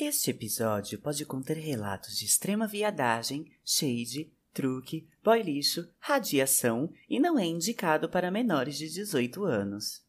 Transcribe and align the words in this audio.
Este 0.00 0.30
episódio 0.30 0.96
pode 1.00 1.26
conter 1.26 1.56
relatos 1.56 2.16
de 2.16 2.24
extrema 2.24 2.68
viadagem, 2.68 3.50
shade, 3.64 4.30
truque, 4.54 5.08
boy 5.24 5.42
lixo, 5.42 5.88
radiação 5.98 6.88
e 7.10 7.18
não 7.18 7.36
é 7.36 7.44
indicado 7.44 8.08
para 8.08 8.30
menores 8.30 8.78
de 8.78 8.88
18 8.88 9.42
anos. 9.42 10.00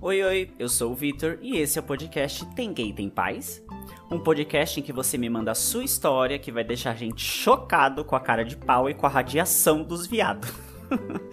Oi, 0.00 0.24
oi, 0.24 0.50
eu 0.58 0.68
sou 0.68 0.90
o 0.90 0.96
Vitor 0.96 1.38
e 1.40 1.58
esse 1.58 1.78
é 1.78 1.80
o 1.80 1.84
podcast 1.84 2.44
Tem 2.56 2.72
Gay 2.72 2.92
Tem 2.92 3.08
Paz? 3.08 3.62
Um 4.10 4.18
podcast 4.18 4.80
em 4.80 4.82
que 4.82 4.92
você 4.92 5.18
me 5.18 5.28
manda 5.28 5.50
a 5.50 5.54
sua 5.54 5.84
história 5.84 6.38
que 6.38 6.50
vai 6.50 6.64
deixar 6.64 6.92
a 6.92 6.94
gente 6.94 7.22
chocado 7.22 8.02
com 8.02 8.16
a 8.16 8.20
cara 8.20 8.42
de 8.42 8.56
pau 8.56 8.88
e 8.88 8.94
com 8.94 9.04
a 9.04 9.08
radiação 9.08 9.82
dos 9.82 10.06
viados. 10.06 10.50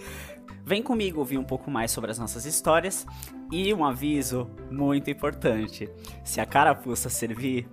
Vem 0.62 0.84
comigo 0.84 1.20
ouvir 1.20 1.38
um 1.38 1.44
pouco 1.44 1.72
mais 1.72 1.92
sobre 1.92 2.12
as 2.12 2.20
nossas 2.20 2.44
histórias 2.44 3.06
e 3.50 3.74
um 3.74 3.86
aviso 3.86 4.52
muito 4.70 5.10
importante. 5.10 5.90
Se 6.24 6.42
a 6.42 6.46
carapuça 6.46 7.08
servir, 7.08 7.70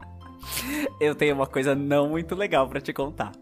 eu 0.98 1.14
tenho 1.14 1.34
uma 1.34 1.46
coisa 1.46 1.74
não 1.74 2.08
muito 2.08 2.34
legal 2.34 2.66
para 2.68 2.80
te 2.80 2.94
contar. 2.94 3.32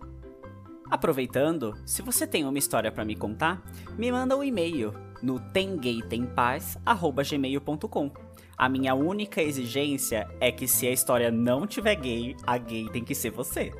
Aproveitando, 0.90 1.72
se 1.84 2.02
você 2.02 2.26
tem 2.26 2.44
uma 2.44 2.58
história 2.58 2.90
para 2.90 3.04
me 3.04 3.14
contar, 3.14 3.62
me 3.96 4.10
manda 4.10 4.36
um 4.36 4.42
e-mail 4.42 4.92
no 5.22 5.38
temgaytempaz@gmail.com. 5.38 8.25
A 8.58 8.70
minha 8.70 8.94
única 8.94 9.42
exigência 9.42 10.26
é 10.40 10.50
que 10.50 10.66
se 10.66 10.86
a 10.86 10.90
história 10.90 11.30
não 11.30 11.66
tiver 11.66 11.94
gay, 11.96 12.34
a 12.46 12.56
gay 12.56 12.88
tem 12.88 13.04
que 13.04 13.14
ser 13.14 13.30
você. 13.30 13.70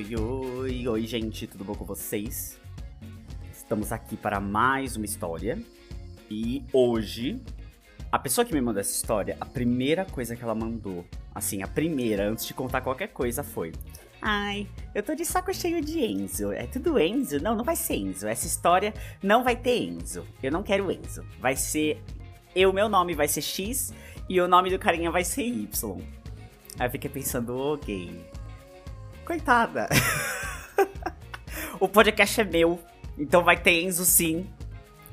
Oi, 0.00 0.16
oi, 0.16 0.88
oi, 0.88 1.06
gente, 1.06 1.46
tudo 1.46 1.62
bom 1.62 1.74
com 1.74 1.84
vocês? 1.84 2.58
Estamos 3.52 3.92
aqui 3.92 4.16
para 4.16 4.40
mais 4.40 4.96
uma 4.96 5.04
história. 5.04 5.62
E 6.30 6.64
hoje, 6.72 7.38
a 8.10 8.18
pessoa 8.18 8.42
que 8.46 8.54
me 8.54 8.62
mandou 8.62 8.80
essa 8.80 8.94
história, 8.94 9.36
a 9.38 9.44
primeira 9.44 10.06
coisa 10.06 10.34
que 10.34 10.42
ela 10.42 10.54
mandou, 10.54 11.04
assim, 11.34 11.62
a 11.62 11.68
primeira, 11.68 12.26
antes 12.30 12.46
de 12.46 12.54
contar 12.54 12.80
qualquer 12.80 13.08
coisa, 13.08 13.44
foi: 13.44 13.72
Ai, 14.22 14.66
eu 14.94 15.02
tô 15.02 15.14
de 15.14 15.26
saco 15.26 15.52
cheio 15.52 15.82
de 15.82 16.02
Enzo. 16.02 16.50
É 16.50 16.66
tudo 16.66 16.98
Enzo? 16.98 17.38
Não, 17.38 17.54
não 17.54 17.62
vai 17.62 17.76
ser 17.76 17.96
Enzo. 17.96 18.26
Essa 18.26 18.46
história 18.46 18.94
não 19.22 19.44
vai 19.44 19.54
ter 19.54 19.82
Enzo. 19.82 20.24
Eu 20.42 20.50
não 20.50 20.62
quero 20.62 20.90
Enzo. 20.90 21.26
Vai 21.38 21.56
ser. 21.56 22.02
Eu, 22.56 22.72
meu 22.72 22.88
nome 22.88 23.14
vai 23.14 23.28
ser 23.28 23.42
X 23.42 23.92
e 24.30 24.40
o 24.40 24.48
nome 24.48 24.70
do 24.70 24.78
carinha 24.78 25.10
vai 25.10 25.24
ser 25.24 25.42
Y. 25.42 25.98
Aí 26.78 26.86
eu 26.86 26.90
fiquei 26.90 27.10
pensando, 27.10 27.54
ok. 27.54 28.29
Coitada. 29.30 29.88
o 31.78 31.88
podcast 31.88 32.40
é 32.40 32.42
meu, 32.42 32.80
então 33.16 33.44
vai 33.44 33.56
ter 33.56 33.80
Enzo 33.80 34.04
sim. 34.04 34.44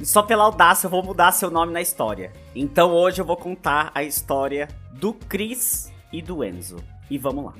Só 0.04 0.24
pela 0.24 0.44
audácia 0.44 0.88
eu 0.88 0.90
vou 0.90 1.04
mudar 1.04 1.32
seu 1.32 1.52
nome 1.52 1.72
na 1.72 1.82
história. 1.82 2.34
Então 2.56 2.94
hoje 2.94 3.22
eu 3.22 3.26
vou 3.26 3.38
contar 3.38 3.92
a 3.94 4.04
história 4.04 4.70
do 4.94 5.14
Chris 5.14 5.94
e 6.12 6.20
do 6.20 6.44
Enzo. 6.44 6.78
E 7.12 7.20
vamos 7.20 7.46
lá. 7.46 7.54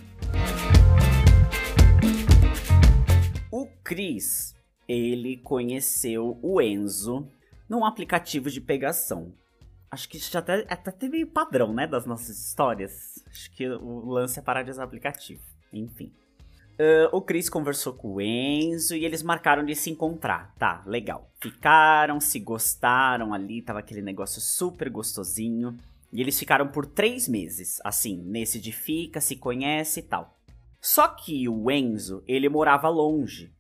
O 3.52 3.68
Chris, 3.84 4.56
ele 4.90 5.38
conheceu 5.38 6.40
o 6.42 6.60
Enzo 6.60 7.28
num 7.70 7.86
aplicativo 7.86 8.50
de 8.50 8.60
pegação. 8.60 9.32
Acho 9.92 10.10
que 10.10 10.18
isso 10.18 10.32
já 10.32 10.40
até, 10.40 10.66
até 10.68 11.08
meio 11.08 11.28
padrão, 11.28 11.72
né, 11.72 11.86
das 11.86 12.08
nossas 12.08 12.36
histórias. 12.40 13.24
Acho 13.30 13.52
que 13.52 13.70
o 13.70 14.10
lance 14.10 14.40
é 14.40 14.42
parar 14.42 14.64
de 14.64 14.72
usar 14.72 14.86
aplicativo. 14.86 15.44
Enfim. 15.72 16.12
Uh, 16.80 17.10
o 17.12 17.22
Chris 17.22 17.50
conversou 17.50 17.94
com 17.94 18.14
o 18.14 18.22
Enzo 18.22 18.96
e 18.96 19.04
eles 19.04 19.24
marcaram 19.24 19.66
de 19.66 19.76
se 19.76 19.90
encontrar. 19.90 20.54
Tá, 20.60 20.84
legal. 20.86 21.32
Ficaram, 21.42 22.20
se 22.20 22.40
gostaram 22.40 23.34
ali, 23.34 23.64
tava 23.64 23.80
aquele 23.80 24.02
negócio 24.02 24.40
super 24.40 24.90
gostosinho. 24.90 25.78
E 26.14 26.22
eles 26.22 26.38
ficaram 26.38 26.68
por 26.68 26.86
três 26.86 27.28
meses, 27.28 27.80
assim, 27.84 28.22
nesse 28.24 28.62
de 28.62 28.72
fica, 28.72 29.20
se 29.20 29.36
conhece 29.36 30.00
e 30.00 30.04
tal. 30.04 30.38
Só 30.80 31.08
que 31.08 31.50
o 31.50 31.70
Enzo, 31.72 32.24
ele 32.28 32.48
morava 32.48 32.88
longe. 32.88 33.52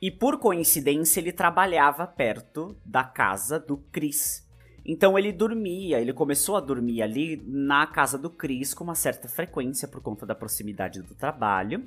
E 0.00 0.10
por 0.10 0.38
coincidência, 0.38 1.20
ele 1.20 1.30
trabalhava 1.30 2.06
perto 2.06 2.76
da 2.84 3.04
casa 3.04 3.60
do 3.60 3.76
Chris. 3.76 4.48
Então 4.84 5.16
ele 5.16 5.30
dormia, 5.30 6.00
ele 6.00 6.12
começou 6.12 6.56
a 6.56 6.60
dormir 6.60 7.02
ali 7.02 7.40
na 7.46 7.86
casa 7.86 8.18
do 8.18 8.28
Chris 8.28 8.74
com 8.74 8.82
uma 8.82 8.96
certa 8.96 9.28
frequência 9.28 9.86
por 9.86 10.00
conta 10.00 10.26
da 10.26 10.34
proximidade 10.34 11.00
do 11.02 11.14
trabalho. 11.14 11.86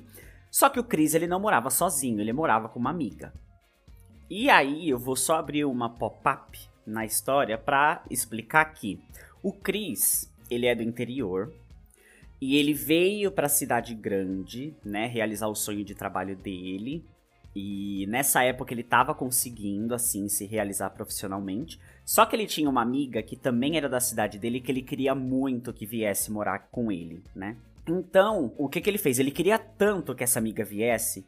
Só 0.56 0.70
que 0.70 0.80
o 0.80 0.84
Chris 0.84 1.14
ele 1.14 1.26
não 1.26 1.38
morava 1.38 1.68
sozinho, 1.68 2.18
ele 2.18 2.32
morava 2.32 2.66
com 2.66 2.78
uma 2.78 2.88
amiga. 2.88 3.30
E 4.30 4.48
aí 4.48 4.88
eu 4.88 4.98
vou 4.98 5.14
só 5.14 5.36
abrir 5.36 5.66
uma 5.66 5.90
pop-up 5.90 6.58
na 6.86 7.04
história 7.04 7.58
para 7.58 8.02
explicar 8.10 8.64
que 8.72 8.98
o 9.42 9.52
Chris, 9.52 10.32
ele 10.50 10.64
é 10.64 10.74
do 10.74 10.82
interior 10.82 11.52
e 12.40 12.56
ele 12.56 12.72
veio 12.72 13.30
para 13.30 13.44
a 13.44 13.50
cidade 13.50 13.94
grande, 13.94 14.74
né, 14.82 15.06
realizar 15.06 15.48
o 15.48 15.54
sonho 15.54 15.84
de 15.84 15.94
trabalho 15.94 16.34
dele. 16.34 17.04
E 17.54 18.06
nessa 18.08 18.42
época 18.42 18.72
ele 18.72 18.80
estava 18.80 19.14
conseguindo 19.14 19.94
assim 19.94 20.26
se 20.26 20.46
realizar 20.46 20.88
profissionalmente. 20.88 21.78
Só 22.02 22.24
que 22.24 22.34
ele 22.34 22.46
tinha 22.46 22.70
uma 22.70 22.80
amiga 22.80 23.22
que 23.22 23.36
também 23.36 23.76
era 23.76 23.90
da 23.90 24.00
cidade 24.00 24.38
dele 24.38 24.62
que 24.62 24.72
ele 24.72 24.80
queria 24.80 25.14
muito 25.14 25.70
que 25.70 25.84
viesse 25.84 26.32
morar 26.32 26.60
com 26.70 26.90
ele, 26.90 27.22
né? 27.34 27.58
Então, 27.86 28.52
o 28.58 28.68
que, 28.68 28.80
que 28.80 28.90
ele 28.90 28.98
fez? 28.98 29.18
Ele 29.18 29.30
queria 29.30 29.58
tanto 29.58 30.14
que 30.14 30.24
essa 30.24 30.38
amiga 30.38 30.64
viesse 30.64 31.24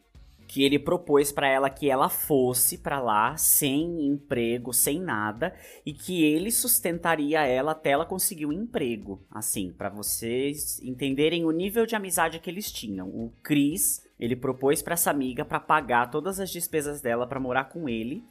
que 0.48 0.64
ele 0.64 0.78
propôs 0.78 1.30
para 1.30 1.46
ela 1.46 1.68
que 1.68 1.90
ela 1.90 2.08
fosse 2.08 2.78
para 2.78 2.98
lá 2.98 3.36
sem 3.36 4.06
emprego, 4.06 4.72
sem 4.72 4.98
nada, 4.98 5.54
e 5.84 5.92
que 5.92 6.24
ele 6.24 6.50
sustentaria 6.50 7.46
ela 7.46 7.72
até 7.72 7.90
ela 7.90 8.06
conseguir 8.06 8.46
um 8.46 8.52
emprego. 8.52 9.22
Assim, 9.30 9.70
para 9.70 9.90
vocês 9.90 10.80
entenderem 10.82 11.44
o 11.44 11.50
nível 11.50 11.84
de 11.84 11.94
amizade 11.94 12.38
que 12.38 12.48
eles 12.48 12.72
tinham. 12.72 13.08
O 13.08 13.30
Chris, 13.42 14.02
ele 14.18 14.34
propôs 14.34 14.80
para 14.80 14.94
essa 14.94 15.10
amiga 15.10 15.44
para 15.44 15.60
pagar 15.60 16.10
todas 16.10 16.40
as 16.40 16.50
despesas 16.50 17.02
dela 17.02 17.26
para 17.26 17.38
morar 17.38 17.64
com 17.64 17.86
ele, 17.86 18.24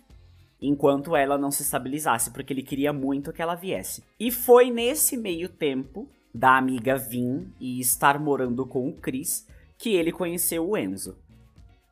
enquanto 0.59 1.15
ela 1.15 1.37
não 1.37 1.51
se 1.51 1.61
estabilizasse, 1.61 2.31
porque 2.31 2.51
ele 2.51 2.63
queria 2.63 2.91
muito 2.91 3.31
que 3.31 3.43
ela 3.43 3.53
viesse. 3.53 4.03
E 4.19 4.31
foi 4.31 4.71
nesse 4.71 5.15
meio 5.15 5.47
tempo 5.47 6.09
da 6.33 6.57
amiga 6.57 6.95
vir 6.97 7.47
e 7.59 7.79
estar 7.79 8.19
morando 8.19 8.65
com 8.65 8.87
o 8.87 8.93
Chris 8.93 9.47
que 9.77 9.95
ele 9.95 10.11
conheceu 10.11 10.69
o 10.69 10.77
Enzo. 10.77 11.17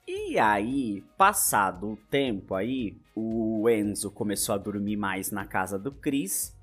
E 0.08 0.38
aí, 0.38 1.04
passado 1.18 1.94
o 1.94 1.98
tempo 2.10 2.54
aí, 2.54 2.98
o 3.16 3.68
Enzo 3.70 4.12
começou 4.12 4.54
a 4.54 4.58
dormir 4.58 4.98
mais 4.98 5.32
na 5.32 5.46
casa 5.46 5.80
do 5.80 5.92
Chris. 5.92 6.56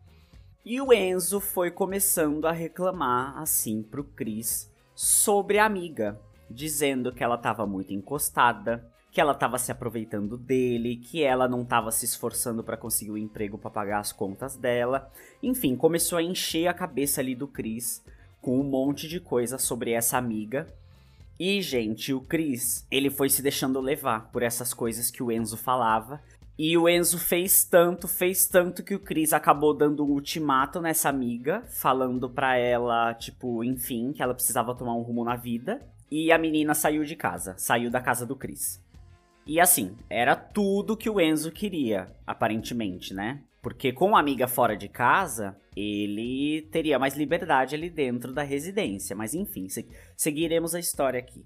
E 0.65 0.81
o 0.81 0.93
Enzo 0.93 1.41
foi 1.41 1.71
começando 1.71 2.47
a 2.47 2.53
reclamar 2.53 3.37
assim 3.39 3.83
pro 3.83 4.05
Chris 4.05 4.71
sobre 4.95 5.59
a 5.59 5.65
amiga, 5.67 6.21
dizendo 6.49 7.13
que 7.13 7.25
ela 7.25 7.35
estava 7.35 7.67
muito 7.67 7.93
encostada, 7.93 8.92
que 9.13 9.21
ela 9.21 9.33
estava 9.33 9.59
se 9.59 9.71
aproveitando 9.71 10.37
dele, 10.37 10.97
que 10.97 11.23
ela 11.23 11.47
não 11.47 11.63
estava 11.63 11.93
se 11.93 12.05
esforçando 12.05 12.65
para 12.65 12.77
conseguir 12.77 13.13
o 13.13 13.15
um 13.15 13.19
emprego 13.19 13.59
para 13.59 13.71
pagar 13.71 14.01
as 14.01 14.11
contas 14.11 14.57
dela. 14.57 15.09
Enfim, 15.41 15.77
começou 15.77 16.19
a 16.19 16.23
encher 16.23 16.67
a 16.67 16.75
cabeça 16.75 17.21
ali 17.21 17.35
do 17.35 17.47
Chris 17.47 18.03
com 18.41 18.59
um 18.59 18.65
monte 18.65 19.07
de 19.07 19.21
coisa 19.21 19.59
sobre 19.59 19.93
essa 19.93 20.19
amiga 20.19 20.67
e, 21.39 21.61
gente, 21.61 22.13
o 22.13 22.21
Chris, 22.21 22.87
ele 22.91 23.11
foi 23.11 23.29
se 23.29 23.43
deixando 23.43 23.81
levar 23.81 24.31
por 24.31 24.43
essas 24.43 24.73
coisas 24.73 25.11
que 25.11 25.23
o 25.23 25.33
Enzo 25.33 25.57
falava. 25.57 26.21
E 26.59 26.77
o 26.77 26.89
Enzo 26.89 27.19
fez 27.19 27.65
tanto, 27.65 28.07
fez 28.07 28.47
tanto 28.47 28.83
que 28.83 28.95
o 28.95 29.01
Chris 29.01 29.33
acabou 29.33 29.75
dando 29.75 30.05
um 30.05 30.11
ultimato 30.11 30.81
nessa 30.81 31.09
amiga, 31.09 31.65
falando 31.67 32.29
pra 32.29 32.57
ela, 32.57 33.15
tipo, 33.15 33.65
enfim, 33.65 34.13
que 34.13 34.23
ela 34.23 34.35
precisava 34.35 34.75
tomar 34.75 34.95
um 34.95 35.03
rumo 35.03 35.25
na 35.25 35.35
vida. 35.35 35.83
E 36.11 36.31
a 36.31 36.39
menina 36.39 36.75
saiu 36.75 37.05
de 37.05 37.17
casa, 37.17 37.55
saiu 37.57 37.91
da 37.91 38.01
casa 38.01 38.27
do 38.27 38.37
Chris. 38.37 38.82
E 39.47 39.61
assim, 39.61 39.97
era 40.09 40.37
tudo 40.37 40.97
que 40.97 41.11
o 41.11 41.21
Enzo 41.21 41.51
queria, 41.51 42.07
aparentemente, 42.27 43.13
né? 43.13 43.43
Porque 43.61 43.93
com 43.93 44.17
a 44.17 44.21
amiga 44.21 44.49
fora 44.49 44.77
de 44.77 44.89
casa, 44.89 45.57
ele 45.77 46.69
teria 46.73 46.99
mais 46.99 47.17
liberdade 47.17 47.75
ali 47.75 47.89
dentro 47.89 48.33
da 48.33 48.43
residência. 48.43 49.15
Mas 49.15 49.35
enfim, 49.35 49.67
seguiremos 50.17 50.75
a 50.75 50.81
história 50.81 51.19
aqui. 51.19 51.45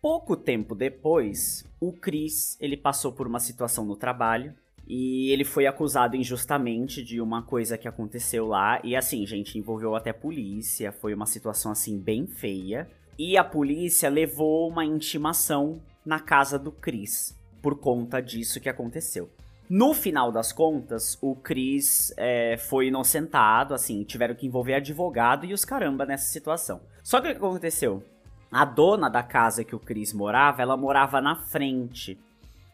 Pouco 0.00 0.34
tempo 0.34 0.74
depois, 0.74 1.64
o 1.78 1.92
Chris, 1.92 2.56
ele 2.58 2.76
passou 2.76 3.12
por 3.12 3.26
uma 3.26 3.38
situação 3.38 3.84
no 3.84 3.96
trabalho 3.96 4.54
e 4.88 5.30
ele 5.30 5.44
foi 5.44 5.66
acusado 5.66 6.16
injustamente 6.16 7.02
de 7.04 7.20
uma 7.20 7.42
coisa 7.42 7.76
que 7.76 7.86
aconteceu 7.86 8.46
lá. 8.46 8.80
E 8.82 8.96
assim, 8.96 9.26
gente, 9.26 9.58
envolveu 9.58 9.94
até 9.94 10.12
polícia. 10.12 10.90
Foi 10.90 11.12
uma 11.12 11.26
situação 11.26 11.70
assim 11.70 11.98
bem 11.98 12.26
feia. 12.26 12.88
E 13.18 13.36
a 13.36 13.44
polícia 13.44 14.08
levou 14.08 14.70
uma 14.70 14.86
intimação 14.86 15.82
na 16.04 16.20
casa 16.20 16.58
do 16.58 16.72
Chris 16.72 17.36
por 17.60 17.78
conta 17.78 18.20
disso 18.20 18.60
que 18.60 18.68
aconteceu. 18.68 19.30
No 19.68 19.94
final 19.94 20.32
das 20.32 20.52
contas, 20.52 21.16
o 21.22 21.36
Chris 21.36 22.12
é, 22.16 22.56
foi 22.56 22.88
inocentado, 22.88 23.72
assim, 23.72 24.02
tiveram 24.02 24.34
que 24.34 24.46
envolver 24.46 24.74
advogado 24.74 25.46
e 25.46 25.52
os 25.52 25.64
caramba 25.64 26.04
nessa 26.04 26.26
situação. 26.26 26.80
Só 27.04 27.20
que 27.20 27.28
o 27.28 27.30
que 27.30 27.36
aconteceu? 27.36 28.02
A 28.50 28.64
dona 28.64 29.08
da 29.08 29.22
casa 29.22 29.62
que 29.62 29.76
o 29.76 29.78
Chris 29.78 30.12
morava, 30.12 30.60
ela 30.60 30.76
morava 30.76 31.20
na 31.20 31.36
frente. 31.36 32.18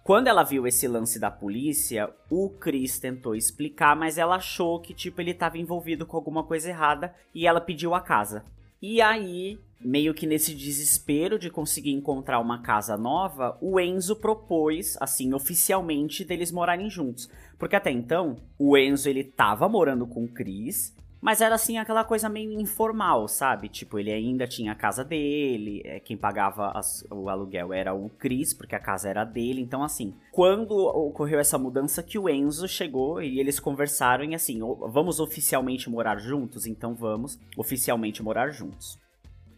Quando 0.02 0.28
ela 0.28 0.42
viu 0.42 0.66
esse 0.66 0.88
lance 0.88 1.18
da 1.18 1.30
polícia, 1.30 2.08
o 2.30 2.48
Chris 2.48 2.98
tentou 2.98 3.34
explicar, 3.34 3.94
mas 3.94 4.16
ela 4.16 4.36
achou 4.36 4.80
que, 4.80 4.94
tipo, 4.94 5.20
ele 5.20 5.32
estava 5.32 5.58
envolvido 5.58 6.06
com 6.06 6.16
alguma 6.16 6.44
coisa 6.44 6.70
errada 6.70 7.14
e 7.34 7.46
ela 7.46 7.60
pediu 7.60 7.94
a 7.94 8.00
casa. 8.00 8.42
E 8.88 9.02
aí, 9.02 9.58
meio 9.80 10.14
que 10.14 10.28
nesse 10.28 10.54
desespero 10.54 11.40
de 11.40 11.50
conseguir 11.50 11.90
encontrar 11.90 12.38
uma 12.38 12.62
casa 12.62 12.96
nova, 12.96 13.58
o 13.60 13.80
Enzo 13.80 14.14
propôs, 14.14 14.96
assim, 15.00 15.34
oficialmente, 15.34 16.24
deles 16.24 16.52
morarem 16.52 16.88
juntos. 16.88 17.28
Porque 17.58 17.74
até 17.74 17.90
então, 17.90 18.36
o 18.56 18.78
Enzo 18.78 19.08
ele 19.08 19.24
tava 19.24 19.68
morando 19.68 20.06
com 20.06 20.22
o 20.22 20.28
Chris, 20.28 20.94
mas 21.20 21.40
era 21.40 21.54
assim 21.54 21.78
aquela 21.78 22.04
coisa 22.04 22.28
meio 22.28 22.52
informal, 22.52 23.26
sabe? 23.28 23.68
Tipo, 23.68 23.98
ele 23.98 24.12
ainda 24.12 24.46
tinha 24.46 24.72
a 24.72 24.76
casa 24.76 25.04
dele, 25.04 25.82
é, 25.84 26.00
quem 26.00 26.16
pagava 26.16 26.70
as, 26.72 27.04
o 27.10 27.28
aluguel 27.28 27.72
era 27.72 27.94
o 27.94 28.08
Chris, 28.10 28.52
porque 28.52 28.74
a 28.74 28.80
casa 28.80 29.08
era 29.08 29.24
dele. 29.24 29.60
Então, 29.60 29.82
assim, 29.82 30.14
quando 30.32 30.72
ocorreu 30.72 31.38
essa 31.38 31.58
mudança 31.58 32.02
que 32.02 32.18
o 32.18 32.28
Enzo 32.28 32.68
chegou 32.68 33.22
e 33.22 33.40
eles 33.40 33.58
conversaram 33.58 34.24
e 34.24 34.34
assim, 34.34 34.60
vamos 34.88 35.20
oficialmente 35.20 35.88
morar 35.90 36.18
juntos? 36.18 36.66
Então 36.66 36.94
vamos 36.94 37.38
oficialmente 37.56 38.22
morar 38.22 38.50
juntos. 38.50 38.98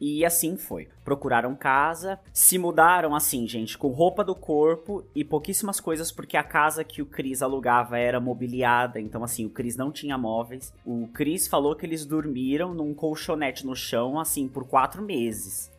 E 0.01 0.25
assim 0.25 0.57
foi. 0.57 0.89
Procuraram 1.05 1.57
casa, 1.57 2.21
se 2.33 2.57
mudaram 2.57 3.15
assim, 3.15 3.47
gente, 3.49 3.77
com 3.77 3.89
roupa 3.89 4.23
do 4.23 4.35
corpo 4.35 5.05
e 5.15 5.25
pouquíssimas 5.25 5.81
coisas, 5.81 6.13
porque 6.13 6.37
a 6.37 6.43
casa 6.45 6.85
que 6.85 7.03
o 7.03 7.07
Cris 7.07 7.43
alugava 7.43 7.99
era 7.99 8.21
mobiliada, 8.21 9.01
então 9.01 9.25
assim, 9.25 9.45
o 9.45 9.51
Cris 9.51 9.77
não 9.77 9.91
tinha 9.91 10.17
móveis. 10.17 10.73
O 10.85 11.09
Cris 11.09 11.49
falou 11.49 11.75
que 11.75 11.85
eles 11.85 12.07
dormiram 12.07 12.73
num 12.73 12.95
colchonete 12.95 13.67
no 13.67 13.75
chão, 13.75 14.21
assim, 14.21 14.47
por 14.47 14.65
quatro 14.65 15.03
meses. 15.03 15.71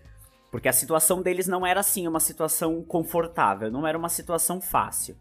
Porque 0.51 0.67
a 0.67 0.73
situação 0.73 1.21
deles 1.21 1.47
não 1.47 1.65
era 1.65 1.79
assim, 1.79 2.07
uma 2.07 2.19
situação 2.19 2.83
confortável, 2.83 3.71
não 3.71 3.87
era 3.87 3.97
uma 3.97 4.09
situação 4.09 4.59
fácil. 4.59 5.15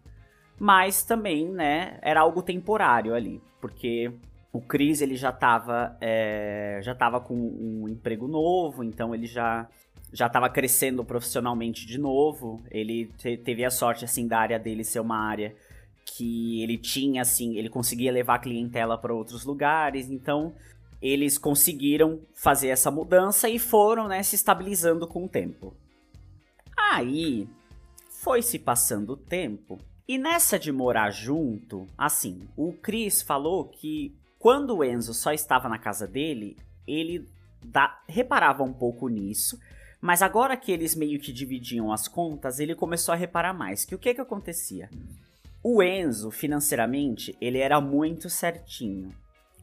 Mas 0.58 1.04
também, 1.04 1.48
né, 1.48 1.98
era 2.02 2.20
algo 2.20 2.42
temporário 2.42 3.14
ali, 3.14 3.40
porque 3.60 4.10
o 4.52 4.60
Chris 4.60 5.00
ele 5.00 5.16
já 5.16 5.30
estava 5.30 5.96
é, 6.00 6.80
já 6.82 6.94
tava 6.94 7.20
com 7.20 7.34
um 7.34 7.88
emprego 7.88 8.26
novo, 8.26 8.82
então 8.82 9.14
ele 9.14 9.26
já 9.26 9.68
já 10.12 10.26
estava 10.26 10.48
crescendo 10.48 11.04
profissionalmente 11.04 11.86
de 11.86 11.98
novo. 11.98 12.62
Ele 12.70 13.06
te, 13.18 13.36
teve 13.36 13.64
a 13.64 13.70
sorte 13.70 14.04
assim 14.04 14.26
da 14.26 14.38
área 14.38 14.58
dele 14.58 14.82
ser 14.82 15.00
uma 15.00 15.18
área 15.18 15.54
que 16.04 16.62
ele 16.62 16.78
tinha 16.78 17.20
assim, 17.20 17.56
ele 17.56 17.68
conseguia 17.68 18.10
levar 18.10 18.36
a 18.36 18.38
clientela 18.38 18.96
para 18.96 19.14
outros 19.14 19.44
lugares, 19.44 20.08
então 20.10 20.54
eles 21.00 21.36
conseguiram 21.36 22.22
fazer 22.34 22.68
essa 22.68 22.90
mudança 22.90 23.48
e 23.48 23.58
foram, 23.58 24.08
né, 24.08 24.22
se 24.22 24.34
estabilizando 24.34 25.06
com 25.06 25.26
o 25.26 25.28
tempo. 25.28 25.76
Aí 26.76 27.46
foi 28.08 28.40
se 28.40 28.58
passando 28.58 29.10
o 29.10 29.16
tempo 29.16 29.78
e 30.08 30.16
nessa 30.16 30.58
de 30.58 30.72
morar 30.72 31.10
junto, 31.10 31.86
assim, 31.96 32.48
o 32.56 32.72
Chris 32.72 33.20
falou 33.20 33.68
que 33.68 34.16
quando 34.38 34.76
o 34.76 34.84
Enzo 34.84 35.12
só 35.12 35.32
estava 35.32 35.68
na 35.68 35.78
casa 35.78 36.06
dele, 36.06 36.56
ele 36.86 37.28
da, 37.64 38.00
reparava 38.08 38.62
um 38.62 38.72
pouco 38.72 39.08
nisso, 39.08 39.58
mas 40.00 40.22
agora 40.22 40.56
que 40.56 40.70
eles 40.70 40.94
meio 40.94 41.18
que 41.18 41.32
dividiam 41.32 41.92
as 41.92 42.06
contas, 42.06 42.60
ele 42.60 42.74
começou 42.74 43.12
a 43.12 43.16
reparar 43.16 43.52
mais. 43.52 43.84
Que 43.84 43.94
o 43.94 43.98
que 43.98 44.14
que 44.14 44.20
acontecia? 44.20 44.88
O 45.62 45.82
Enzo, 45.82 46.30
financeiramente, 46.30 47.36
ele 47.40 47.58
era 47.58 47.80
muito 47.80 48.30
certinho. 48.30 49.12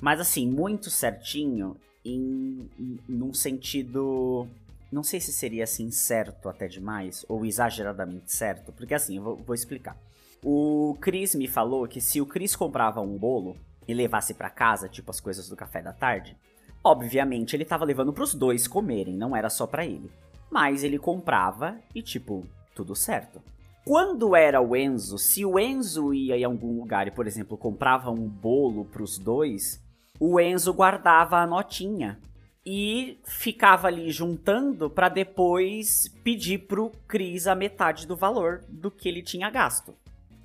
Mas 0.02 0.20
assim, 0.20 0.46
muito 0.46 0.90
certinho 0.90 1.78
em, 2.04 2.70
em 2.78 3.00
num 3.08 3.34
sentido 3.34 4.48
não 4.92 5.04
sei 5.04 5.20
se 5.20 5.34
seria 5.34 5.64
assim 5.64 5.92
certo 5.92 6.48
até 6.48 6.68
demais 6.68 7.26
ou 7.28 7.46
exageradamente 7.46 8.32
certo, 8.32 8.72
porque 8.72 8.94
assim, 8.94 9.18
eu 9.18 9.24
vou, 9.24 9.36
vou 9.38 9.56
explicar. 9.56 9.98
O 10.44 10.96
Chris 11.02 11.34
me 11.34 11.48
falou 11.48 11.88
que 11.88 12.00
se 12.00 12.22
o 12.22 12.26
Chris 12.26 12.56
comprava 12.56 13.02
um 13.02 13.18
bolo, 13.18 13.58
e 13.88 13.94
levasse 13.94 14.34
para 14.34 14.50
casa, 14.50 14.90
tipo 14.90 15.12
as 15.12 15.20
coisas 15.20 15.50
do 15.50 15.56
café 15.56 15.82
da 15.82 15.94
tarde, 15.94 16.38
obviamente 16.84 17.56
ele 17.56 17.64
estava 17.64 17.86
levando 17.86 18.14
para 18.14 18.24
os 18.24 18.34
dois 18.34 18.68
comerem, 18.68 19.16
não 19.16 19.36
era 19.36 19.50
só 19.50 19.66
para 19.66 19.86
ele. 19.86 20.12
Mas 20.52 20.84
ele 20.84 21.00
comprava 21.00 21.78
e 21.94 22.02
tipo, 22.02 22.46
tudo 22.74 22.96
certo. 22.96 23.42
Quando 23.86 24.36
era 24.36 24.60
o 24.62 24.76
Enzo, 24.76 25.18
se 25.18 25.46
o 25.46 25.60
Enzo 25.60 26.14
ia 26.14 26.38
em 26.38 26.44
algum 26.44 26.80
lugar 26.80 27.08
e, 27.08 27.12
por 27.12 27.28
exemplo, 27.28 27.56
comprava 27.56 28.10
um 28.10 28.28
bolo 28.28 28.86
para 28.86 29.04
os 29.04 29.18
dois, 29.18 29.80
o 30.20 30.40
Enzo 30.40 30.74
guardava 30.74 31.38
a 31.38 31.46
notinha 31.46 32.20
e 32.66 33.20
ficava 33.26 33.88
ali 33.88 34.10
juntando 34.12 34.90
para 34.90 35.08
depois 35.08 36.08
pedir 36.24 36.68
pro 36.68 36.92
Cris 37.08 37.46
a 37.46 37.54
metade 37.54 38.08
do 38.08 38.16
valor 38.16 38.64
do 38.68 38.90
que 38.90 39.08
ele 39.08 39.22
tinha 39.22 39.52
gasto. 39.52 39.94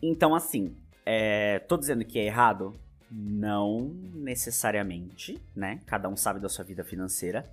Então, 0.02 0.34
assim, 0.34 0.76
é, 1.06 1.60
tô 1.60 1.78
dizendo 1.78 2.04
que 2.04 2.18
é 2.18 2.26
errado? 2.26 2.74
Não 3.10 3.92
necessariamente, 4.14 5.40
né? 5.54 5.80
Cada 5.86 6.08
um 6.08 6.16
sabe 6.16 6.38
da 6.38 6.48
sua 6.48 6.64
vida 6.64 6.84
financeira. 6.84 7.50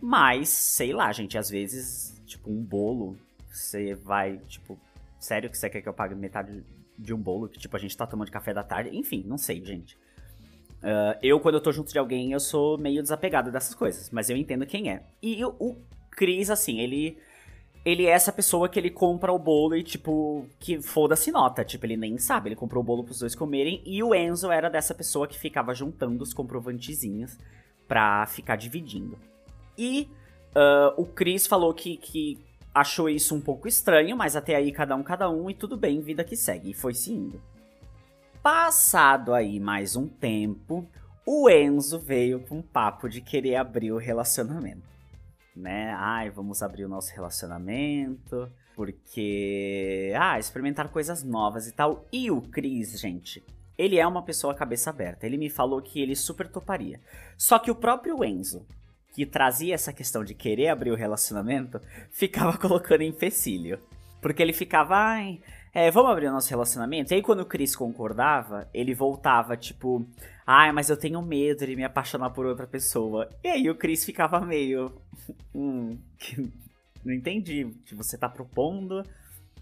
Mas, 0.00 0.48
sei 0.48 0.92
lá, 0.92 1.12
gente, 1.12 1.36
às 1.36 1.50
vezes, 1.50 2.20
tipo, 2.24 2.50
um 2.50 2.62
bolo, 2.62 3.18
você 3.50 3.94
vai, 3.94 4.38
tipo, 4.48 4.78
sério 5.18 5.50
que 5.50 5.58
você 5.58 5.68
quer 5.68 5.82
que 5.82 5.88
eu 5.88 5.94
pague 5.94 6.14
metade 6.14 6.64
de 6.96 7.12
um 7.12 7.18
bolo 7.18 7.48
que, 7.48 7.58
tipo, 7.58 7.76
a 7.76 7.80
gente 7.80 7.96
tá 7.96 8.06
tomando 8.06 8.30
café 8.30 8.54
da 8.54 8.62
tarde? 8.62 8.96
Enfim, 8.96 9.24
não 9.26 9.36
sei, 9.36 9.64
gente. 9.64 9.96
Uh, 10.78 11.18
eu, 11.20 11.40
quando 11.40 11.56
eu 11.56 11.60
tô 11.60 11.72
junto 11.72 11.92
de 11.92 11.98
alguém, 11.98 12.32
eu 12.32 12.40
sou 12.40 12.78
meio 12.78 13.02
desapegado 13.02 13.50
dessas 13.50 13.74
coisas, 13.74 14.10
mas 14.10 14.30
eu 14.30 14.36
entendo 14.36 14.64
quem 14.64 14.90
é. 14.90 15.02
E 15.20 15.44
o 15.44 15.76
Chris, 16.12 16.50
assim, 16.50 16.80
ele 16.80 17.18
ele 17.88 18.04
é 18.04 18.10
essa 18.10 18.30
pessoa 18.30 18.68
que 18.68 18.78
ele 18.78 18.90
compra 18.90 19.32
o 19.32 19.38
bolo 19.38 19.74
e, 19.74 19.82
tipo, 19.82 20.46
que 20.60 20.78
foda-se 20.82 21.32
nota. 21.32 21.64
Tipo, 21.64 21.86
ele 21.86 21.96
nem 21.96 22.18
sabe. 22.18 22.48
Ele 22.50 22.56
comprou 22.56 22.82
o 22.82 22.86
bolo 22.86 23.02
pros 23.02 23.20
dois 23.20 23.34
comerem. 23.34 23.80
E 23.82 24.02
o 24.02 24.14
Enzo 24.14 24.50
era 24.50 24.68
dessa 24.68 24.94
pessoa 24.94 25.26
que 25.26 25.38
ficava 25.38 25.74
juntando 25.74 26.22
os 26.22 26.34
comprovantezinhos 26.34 27.38
pra 27.86 28.26
ficar 28.26 28.56
dividindo. 28.56 29.18
E 29.76 30.06
uh, 30.50 31.00
o 31.00 31.06
Chris 31.06 31.46
falou 31.46 31.72
que, 31.72 31.96
que 31.96 32.38
achou 32.74 33.08
isso 33.08 33.34
um 33.34 33.40
pouco 33.40 33.66
estranho, 33.66 34.14
mas 34.18 34.36
até 34.36 34.54
aí 34.54 34.70
cada 34.70 34.94
um, 34.94 35.02
cada 35.02 35.30
um, 35.30 35.48
e 35.48 35.54
tudo 35.54 35.74
bem, 35.74 36.02
vida 36.02 36.22
que 36.22 36.36
segue. 36.36 36.72
E 36.72 36.74
foi 36.74 36.92
se 36.92 37.10
indo. 37.10 37.40
Passado 38.42 39.32
aí 39.32 39.58
mais 39.58 39.96
um 39.96 40.06
tempo, 40.06 40.86
o 41.24 41.48
Enzo 41.48 41.98
veio 41.98 42.40
com 42.40 42.58
um 42.58 42.62
papo 42.62 43.08
de 43.08 43.22
querer 43.22 43.56
abrir 43.56 43.92
o 43.92 43.98
relacionamento 43.98 44.97
né? 45.58 45.94
Ai, 45.98 46.30
vamos 46.30 46.62
abrir 46.62 46.84
o 46.84 46.88
nosso 46.88 47.12
relacionamento, 47.12 48.50
porque. 48.74 50.12
Ah, 50.18 50.38
experimentar 50.38 50.88
coisas 50.88 51.22
novas 51.22 51.66
e 51.66 51.72
tal. 51.72 52.06
E 52.12 52.30
o 52.30 52.40
Chris, 52.40 52.98
gente, 52.98 53.44
ele 53.76 53.98
é 53.98 54.06
uma 54.06 54.22
pessoa 54.22 54.54
cabeça 54.54 54.90
aberta. 54.90 55.26
Ele 55.26 55.36
me 55.36 55.50
falou 55.50 55.82
que 55.82 56.00
ele 56.00 56.16
super 56.16 56.48
toparia. 56.48 57.00
Só 57.36 57.58
que 57.58 57.70
o 57.70 57.74
próprio 57.74 58.24
Enzo, 58.24 58.66
que 59.12 59.24
trazia 59.26 59.74
essa 59.74 59.92
questão 59.92 60.24
de 60.24 60.34
querer 60.34 60.68
abrir 60.68 60.90
o 60.90 60.96
relacionamento, 60.96 61.80
ficava 62.10 62.56
colocando 62.56 63.02
empecilho. 63.02 63.78
Porque 64.20 64.42
ele 64.42 64.52
ficava, 64.52 64.96
ai, 64.96 65.40
é, 65.78 65.90
vamos 65.92 66.10
abrir 66.10 66.26
o 66.26 66.32
nosso 66.32 66.50
relacionamento? 66.50 67.12
E 67.12 67.16
aí, 67.16 67.22
quando 67.22 67.40
o 67.40 67.46
Chris 67.46 67.76
concordava, 67.76 68.68
ele 68.74 68.94
voltava, 68.94 69.56
tipo, 69.56 70.04
ai, 70.44 70.72
mas 70.72 70.90
eu 70.90 70.96
tenho 70.96 71.22
medo 71.22 71.64
de 71.64 71.76
me 71.76 71.84
apaixonar 71.84 72.30
por 72.30 72.46
outra 72.46 72.66
pessoa. 72.66 73.28
E 73.44 73.48
aí 73.48 73.70
o 73.70 73.76
Chris 73.76 74.04
ficava 74.04 74.40
meio. 74.40 74.92
Hum, 75.54 75.98
não 77.04 77.12
entendi 77.12 77.64
o 77.64 77.74
que 77.84 77.94
você 77.94 78.16
tá 78.16 78.30
propondo, 78.30 79.02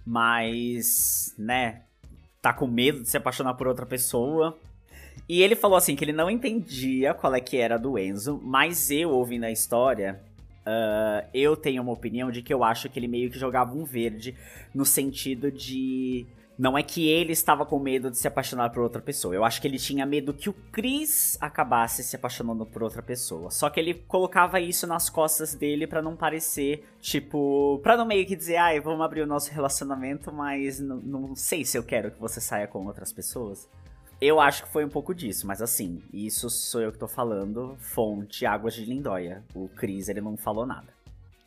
mas, 0.04 1.34
né, 1.36 1.82
tá 2.40 2.52
com 2.52 2.68
medo 2.68 3.02
de 3.02 3.08
se 3.08 3.16
apaixonar 3.16 3.54
por 3.54 3.66
outra 3.66 3.84
pessoa. 3.84 4.56
E 5.28 5.42
ele 5.42 5.56
falou 5.56 5.76
assim 5.76 5.96
que 5.96 6.04
ele 6.04 6.12
não 6.12 6.30
entendia 6.30 7.14
qual 7.14 7.34
é 7.34 7.40
que 7.40 7.56
era 7.56 7.78
do 7.78 7.98
Enzo, 7.98 8.40
mas 8.44 8.92
eu 8.92 9.10
ouvindo 9.10 9.44
a 9.44 9.50
história, 9.50 10.20
uh, 10.66 11.26
eu 11.32 11.56
tenho 11.56 11.82
uma 11.82 11.92
opinião 11.92 12.30
de 12.30 12.42
que 12.42 12.52
eu 12.52 12.64
acho 12.64 12.88
que 12.90 12.98
ele 12.98 13.08
meio 13.08 13.30
que 13.30 13.38
jogava 13.38 13.72
um 13.72 13.84
verde 13.84 14.36
no 14.74 14.84
sentido 14.84 15.50
de 15.50 16.26
Não 16.58 16.76
é 16.76 16.82
que 16.82 17.08
ele 17.08 17.32
estava 17.32 17.66
com 17.66 17.78
medo 17.78 18.10
de 18.10 18.16
se 18.18 18.26
apaixonar 18.26 18.70
por 18.70 18.82
outra 18.82 19.00
pessoa. 19.02 19.34
Eu 19.34 19.44
acho 19.44 19.60
que 19.60 19.68
ele 19.68 19.78
tinha 19.78 20.06
medo 20.06 20.32
que 20.32 20.48
o 20.48 20.54
Chris 20.72 21.36
acabasse 21.40 22.02
se 22.02 22.16
apaixonando 22.16 22.64
por 22.64 22.82
outra 22.82 23.02
pessoa. 23.02 23.50
Só 23.50 23.68
que 23.68 23.78
ele 23.78 23.94
colocava 23.94 24.58
isso 24.58 24.86
nas 24.86 25.10
costas 25.10 25.54
dele 25.54 25.86
para 25.86 26.00
não 26.02 26.16
parecer, 26.16 26.82
tipo, 27.00 27.78
pra 27.82 27.96
não 27.96 28.06
meio 28.06 28.26
que 28.26 28.34
dizer, 28.34 28.56
ai, 28.56 28.80
vamos 28.80 29.04
abrir 29.04 29.20
o 29.22 29.26
nosso 29.26 29.52
relacionamento, 29.52 30.32
mas 30.32 30.80
não 30.80 31.36
sei 31.36 31.64
se 31.64 31.76
eu 31.76 31.84
quero 31.84 32.10
que 32.10 32.20
você 32.20 32.40
saia 32.40 32.66
com 32.66 32.86
outras 32.86 33.12
pessoas. 33.12 33.68
Eu 34.20 34.40
acho 34.40 34.62
que 34.64 34.68
foi 34.70 34.84
um 34.84 34.88
pouco 34.88 35.14
disso, 35.14 35.46
mas 35.46 35.60
assim, 35.60 36.02
isso 36.12 36.48
sou 36.48 36.80
eu 36.80 36.90
que 36.90 36.98
tô 36.98 37.06
falando, 37.06 37.76
fonte 37.78 38.46
Águas 38.46 38.74
de 38.74 38.84
Lindóia. 38.84 39.44
O 39.54 39.68
Chris, 39.68 40.08
ele 40.08 40.22
não 40.22 40.36
falou 40.36 40.64
nada. 40.64 40.88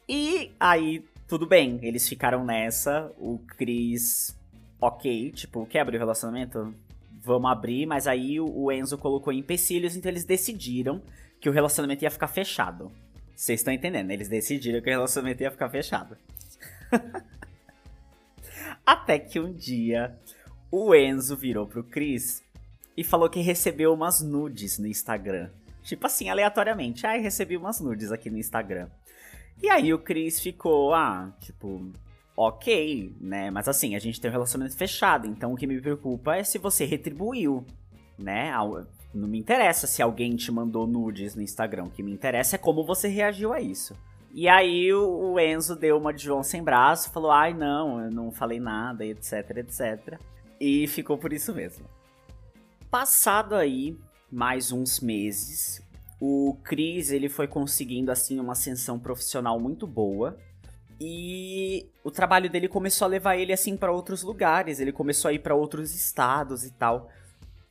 E 0.08 0.52
aí, 0.60 1.04
tudo 1.28 1.48
bem, 1.48 1.80
eles 1.82 2.08
ficaram 2.08 2.46
nessa, 2.46 3.12
o 3.18 3.40
Chris 3.58 4.38
ok, 4.80 5.32
tipo, 5.32 5.66
quer 5.66 5.82
abrir 5.82 5.98
o 5.98 6.00
relacionamento? 6.00 6.74
Vamos 7.22 7.52
abrir, 7.52 7.86
mas 7.86 8.08
aí 8.08 8.40
o 8.40 8.72
Enzo 8.72 8.98
colocou 8.98 9.34
empecilhos, 9.34 9.96
então 9.96 10.12
eles 10.12 10.24
decidiram 10.24 11.02
que 11.40 11.50
o 11.50 11.52
relacionamento 11.52 12.04
ia 12.04 12.12
ficar 12.12 12.28
fechado. 12.28 12.92
Vocês 13.36 13.60
estão 13.60 13.74
entendendo? 13.74 14.12
Eles 14.12 14.28
decidiram 14.28 14.82
que 14.82 14.90
o 14.90 14.94
relacionamento 14.94 15.42
ia 15.42 15.52
ficar 15.52 15.70
fechado. 15.70 16.18
Até 18.86 19.20
que 19.20 19.40
um 19.40 19.54
dia 19.54 20.18
o 20.72 20.94
Enzo 20.94 21.36
virou 21.36 21.68
pro 21.68 21.84
Chris 21.84 22.44
e 23.00 23.04
falou 23.04 23.30
que 23.30 23.40
recebeu 23.40 23.94
umas 23.94 24.22
nudes 24.22 24.78
no 24.78 24.86
Instagram. 24.86 25.50
Tipo 25.82 26.06
assim, 26.06 26.28
aleatoriamente. 26.28 27.08
Ai, 27.08 27.22
recebi 27.22 27.56
umas 27.56 27.80
nudes 27.80 28.12
aqui 28.12 28.30
no 28.30 28.38
Instagram. 28.38 28.90
E 29.64 29.70
aí 29.70 29.94
o 29.94 30.00
Chris 30.00 30.42
ficou, 30.42 30.94
ah, 30.94 31.34
tipo, 31.40 31.94
ok, 32.36 33.16
né? 33.22 33.50
Mas 33.52 33.70
assim, 33.70 33.96
a 33.96 34.00
gente 34.00 34.20
tem 34.20 34.30
um 34.30 34.34
relacionamento 34.34 34.76
fechado, 34.76 35.28
então 35.28 35.54
o 35.54 35.56
que 35.56 35.66
me 35.66 35.80
preocupa 35.80 36.36
é 36.36 36.44
se 36.44 36.58
você 36.58 36.84
retribuiu, 36.84 37.66
né? 38.18 38.52
Não 39.14 39.30
me 39.30 39.40
interessa 39.40 39.88
se 39.88 40.02
alguém 40.02 40.36
te 40.36 40.52
mandou 40.52 40.86
nudes 40.86 41.36
no 41.36 41.42
Instagram, 41.42 41.86
o 41.86 41.90
que 41.90 42.04
me 42.04 42.12
interessa 42.12 42.58
é 42.58 42.60
como 42.60 42.86
você 42.86 43.08
reagiu 43.08 43.54
a 43.54 43.62
isso. 43.62 43.96
E 44.34 44.50
aí 44.50 44.94
o 44.94 45.40
Enzo 45.40 45.74
deu 45.74 45.98
uma 45.98 46.14
de 46.14 46.26
João 46.26 46.44
sem 46.44 46.62
braço, 46.62 47.12
falou: 47.12 47.32
ai 47.32 47.54
não, 47.54 48.04
eu 48.04 48.12
não 48.12 48.30
falei 48.30 48.60
nada, 48.60 49.06
etc, 49.06 49.52
etc. 49.56 50.20
E 50.60 50.86
ficou 50.86 51.18
por 51.18 51.32
isso 51.32 51.56
mesmo. 51.56 51.86
Passado 52.92 53.54
aí 53.54 53.96
mais 54.32 54.72
uns 54.72 55.00
meses, 55.00 55.80
o 56.20 56.58
Cris 56.64 57.12
ele 57.12 57.30
foi 57.30 57.48
conseguindo 57.48 58.12
assim 58.12 58.40
uma 58.40 58.54
ascensão 58.54 58.98
profissional 58.98 59.60
muito 59.60 59.86
boa 59.86 60.36
e 61.00 61.88
o 62.04 62.10
trabalho 62.10 62.50
dele 62.50 62.68
começou 62.68 63.06
a 63.06 63.10
levar 63.10 63.38
ele 63.38 63.54
assim 63.54 63.78
para 63.78 63.92
outros 63.92 64.24
lugares, 64.24 64.80
ele 64.80 64.92
começou 64.92 65.30
a 65.30 65.34
ir 65.34 65.40
para 65.40 65.54
outros 65.54 65.94
estados 65.94 66.66
e 66.66 66.72
tal. 66.72 67.12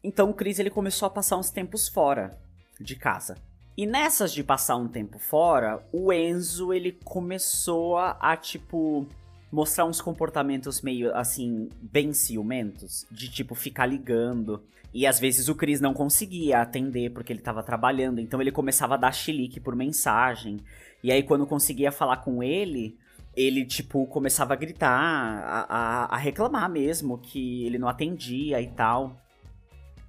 Então 0.04 0.30
o 0.30 0.34
Chris 0.34 0.60
ele 0.60 0.70
começou 0.70 1.06
a 1.06 1.10
passar 1.10 1.36
uns 1.36 1.50
tempos 1.50 1.88
fora 1.88 2.38
de 2.80 2.94
casa. 2.94 3.36
E 3.76 3.86
nessas 3.86 4.32
de 4.32 4.44
passar 4.44 4.76
um 4.76 4.86
tempo 4.86 5.18
fora, 5.18 5.84
o 5.92 6.12
Enzo 6.12 6.72
ele 6.72 6.92
começou 7.04 7.98
a, 7.98 8.16
a 8.20 8.36
tipo 8.36 9.04
mostrar 9.50 9.84
uns 9.84 10.00
comportamentos 10.00 10.82
meio 10.82 11.14
assim 11.14 11.68
bem 11.80 12.12
ciumentos, 12.12 13.06
de 13.10 13.30
tipo 13.30 13.54
ficar 13.54 13.86
ligando. 13.86 14.62
E 14.92 15.06
às 15.06 15.20
vezes 15.20 15.48
o 15.48 15.54
Chris 15.54 15.80
não 15.80 15.92
conseguia 15.92 16.60
atender 16.60 17.10
porque 17.10 17.32
ele 17.32 17.40
tava 17.40 17.62
trabalhando, 17.62 18.20
então 18.20 18.40
ele 18.40 18.52
começava 18.52 18.94
a 18.94 18.98
dar 18.98 19.12
chilique 19.12 19.60
por 19.60 19.76
mensagem. 19.76 20.58
E 21.02 21.12
aí 21.12 21.22
quando 21.22 21.46
conseguia 21.46 21.92
falar 21.92 22.18
com 22.18 22.42
ele, 22.42 22.96
ele, 23.38 23.64
tipo, 23.64 24.04
começava 24.06 24.54
a 24.54 24.56
gritar, 24.56 24.90
a, 24.90 25.60
a, 25.68 26.04
a, 26.06 26.16
reclamar 26.16 26.68
mesmo, 26.68 27.18
que 27.18 27.64
ele 27.64 27.78
não 27.78 27.86
atendia 27.86 28.60
e 28.60 28.66
tal. 28.66 29.16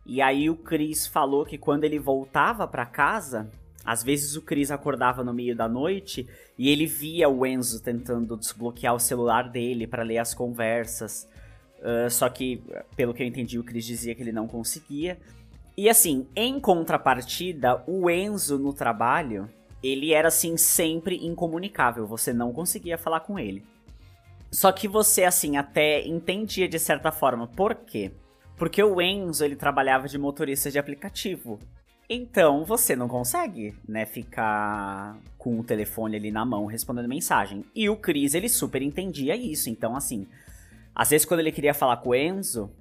E 0.04 0.20
aí 0.20 0.50
o 0.50 0.56
Chris 0.56 1.06
falou 1.06 1.46
que 1.46 1.56
quando 1.56 1.84
ele 1.84 2.00
voltava 2.00 2.68
para 2.68 2.88
casa, 2.88 3.48
às 3.90 4.04
vezes 4.04 4.36
o 4.36 4.42
Chris 4.44 4.70
acordava 4.70 5.24
no 5.24 5.34
meio 5.34 5.56
da 5.56 5.68
noite 5.68 6.30
e 6.56 6.70
ele 6.70 6.86
via 6.86 7.28
o 7.28 7.44
Enzo 7.44 7.82
tentando 7.82 8.38
desbloquear 8.38 8.94
o 8.94 9.00
celular 9.00 9.50
dele 9.50 9.88
para 9.88 10.04
ler 10.04 10.20
as 10.20 10.32
conversas. 10.32 11.28
Uh, 11.80 12.08
só 12.08 12.30
que, 12.30 12.62
pelo 12.96 13.16
que 13.16 13.24
eu 13.24 13.26
entendi, 13.26 13.58
o 13.58 13.64
Chris 13.64 13.84
dizia 13.84 14.14
que 14.14 14.22
ele 14.22 14.32
não 14.32 14.48
conseguia. 14.48 15.18
E 15.76 15.90
assim, 15.90 16.28
em 16.36 16.60
contrapartida, 16.60 17.84
o 17.88 18.08
Enzo 18.12 18.60
no 18.60 18.74
trabalho, 18.74 19.50
ele 19.82 20.14
era 20.14 20.28
assim 20.28 20.56
sempre 20.56 21.26
incomunicável, 21.26 22.06
você 22.06 22.32
não 22.32 22.54
conseguia 22.54 22.96
falar 22.96 23.22
com 23.22 23.40
ele. 23.40 23.66
Só 24.52 24.72
que 24.72 24.88
você 24.88 25.24
assim 25.24 25.58
até 25.58 26.08
entendia 26.08 26.70
de 26.70 26.78
certa 26.78 27.12
forma. 27.12 27.48
Por 27.48 27.74
quê? 27.74 28.12
Porque 28.56 28.84
o 28.84 29.02
Enzo 29.02 29.44
ele 29.44 29.56
trabalhava 29.56 30.08
de 30.08 30.20
motorista 30.20 30.70
de 30.70 30.78
aplicativo. 30.78 31.60
Então 32.10 32.66
você 32.66 32.96
não 32.96 33.08
consegue, 33.08 33.76
né, 33.88 34.04
ficar 34.04 35.16
com 35.38 35.60
o 35.60 35.64
telefone 35.64 36.18
ali 36.18 36.32
na 36.32 36.44
mão 36.44 36.66
respondendo 36.66 37.08
mensagem. 37.08 37.64
E 37.76 37.88
o 37.88 37.96
Chris 37.96 38.34
ele 38.34 38.50
super 38.50 38.82
entendia 38.82 39.36
isso. 39.36 39.70
Então 39.70 39.96
assim, 39.96 40.28
às 40.96 41.12
vezes 41.12 41.26
quando 41.26 41.42
ele 41.42 41.52
queria 41.52 41.74
falar 41.74 41.98
com 41.98 42.10
o 42.10 42.16
Enzo, 42.16 42.72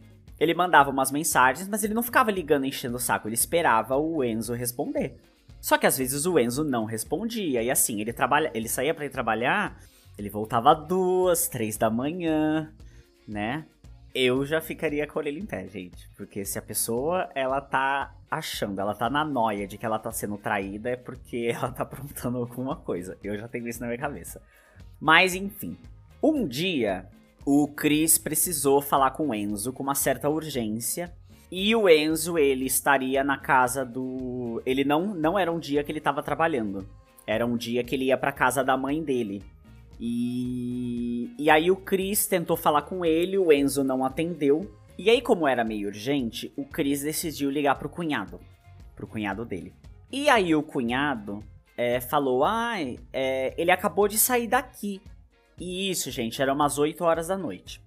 ele 0.41 0.55
mandava 0.55 0.91
umas 0.91 1.11
mensagens, 1.11 1.69
mas 1.69 1.85
ele 1.85 1.93
não 1.93 2.03
ficava 2.03 2.31
ligando 2.31 2.65
enchendo 2.65 2.97
o 2.97 3.01
saco, 3.01 3.29
ele 3.29 3.35
esperava 3.35 3.97
o 3.97 4.25
Enzo 4.25 4.55
responder. 4.55 5.21
Só 5.61 5.77
que 5.77 5.87
às 5.87 5.99
vezes 5.99 6.25
o 6.25 6.39
Enzo 6.39 6.65
não 6.65 6.85
respondia. 6.85 7.63
E 7.63 7.71
assim, 7.71 8.01
ele 8.01 8.13
trabalha, 8.13 8.51
ele 8.55 8.69
saía 8.69 8.95
para 8.95 9.05
ir 9.05 9.11
trabalhar, 9.11 9.79
ele 10.17 10.31
voltava 10.31 10.75
duas, 10.75 11.49
três 11.49 11.77
da 11.77 11.91
manhã, 11.91 12.73
né? 13.27 13.67
Eu 14.15 14.45
já 14.45 14.61
ficaria 14.61 15.07
com 15.07 15.19
orelha 15.19 15.39
em 15.39 15.47
pé, 15.47 15.67
gente. 15.69 16.09
Porque 16.17 16.45
se 16.45 16.59
a 16.59 16.63
pessoa, 16.63 17.29
ela 17.35 17.61
tá 17.61 18.15
achando, 18.31 18.81
ela 18.81 18.95
tá 18.95 19.09
na 19.09 19.25
noia 19.25 19.67
de 19.67 19.79
que 19.79 19.87
ela 19.87 19.99
tá 19.99 20.11
sendo 20.11 20.37
traída, 20.37 20.91
é 20.91 20.97
porque 20.97 21.51
ela 21.55 21.71
tá 21.71 21.83
aprontando 21.83 22.39
alguma 22.39 22.77
coisa. 22.77 23.17
Eu 23.23 23.37
já 23.39 23.49
tenho 23.49 23.69
isso 23.69 23.81
na 23.81 23.87
minha 23.87 23.99
cabeça. 23.99 24.43
Mas 25.01 25.35
enfim. 25.35 25.77
Um 26.23 26.47
dia, 26.49 27.07
o 27.47 27.69
Chris 27.69 28.19
precisou 28.19 28.81
falar 28.83 29.13
com 29.13 29.29
o 29.29 29.35
Enzo 29.35 29.73
com 29.73 29.83
uma 29.83 29.95
certa 29.95 30.29
urgência 30.29 31.13
e 31.51 31.75
o 31.75 31.89
Enzo, 31.89 32.37
ele 32.37 32.67
estaria 32.67 33.25
na 33.25 33.39
casa 33.39 33.85
do. 33.85 34.63
Ele 34.67 34.85
não, 34.85 35.15
não 35.15 35.39
era 35.39 35.51
um 35.51 35.59
dia 35.59 35.83
que 35.83 35.91
ele 35.91 35.99
estava 35.99 36.23
trabalhando. 36.23 36.87
Era 37.27 37.47
um 37.47 37.57
dia 37.57 37.83
que 37.83 37.95
ele 37.95 38.07
ia 38.07 38.19
pra 38.19 38.33
casa 38.33 38.63
da 38.63 38.77
mãe 38.77 39.03
dele. 39.03 39.43
E. 40.01 41.35
E 41.39 41.51
aí 41.51 41.71
o 41.71 41.77
Chris 41.77 42.27
tentou 42.27 42.57
falar 42.57 42.83
com 42.83 43.05
ele, 43.05 43.39
o 43.39 43.53
Enzo 43.53 43.83
não 43.83 44.05
atendeu. 44.05 44.71
E 44.97 45.09
aí, 45.09 45.23
como 45.23 45.47
era 45.47 45.65
meio 45.65 45.89
urgente, 45.89 46.53
o 46.57 46.65
Chris 46.65 47.03
decidiu 47.03 47.51
ligar 47.51 47.77
pro 47.77 47.89
cunhado. 47.89 48.41
Pro 48.97 49.07
cunhado 49.07 49.45
dele. 49.45 49.73
E 50.11 50.29
aí 50.29 50.55
o 50.55 50.63
cunhado 50.63 51.43
é, 51.77 52.01
falou: 52.01 52.45
Ah, 52.45 52.75
é, 53.13 53.55
ele 53.57 53.71
acabou 53.71 54.09
de 54.09 54.19
sair 54.19 54.49
daqui. 54.49 55.01
E 55.59 55.91
isso, 55.91 56.11
gente, 56.11 56.41
era 56.41 56.53
umas 56.53 56.79
8 56.79 57.03
horas 57.05 57.29
da 57.29 57.37
noite. 57.37 57.83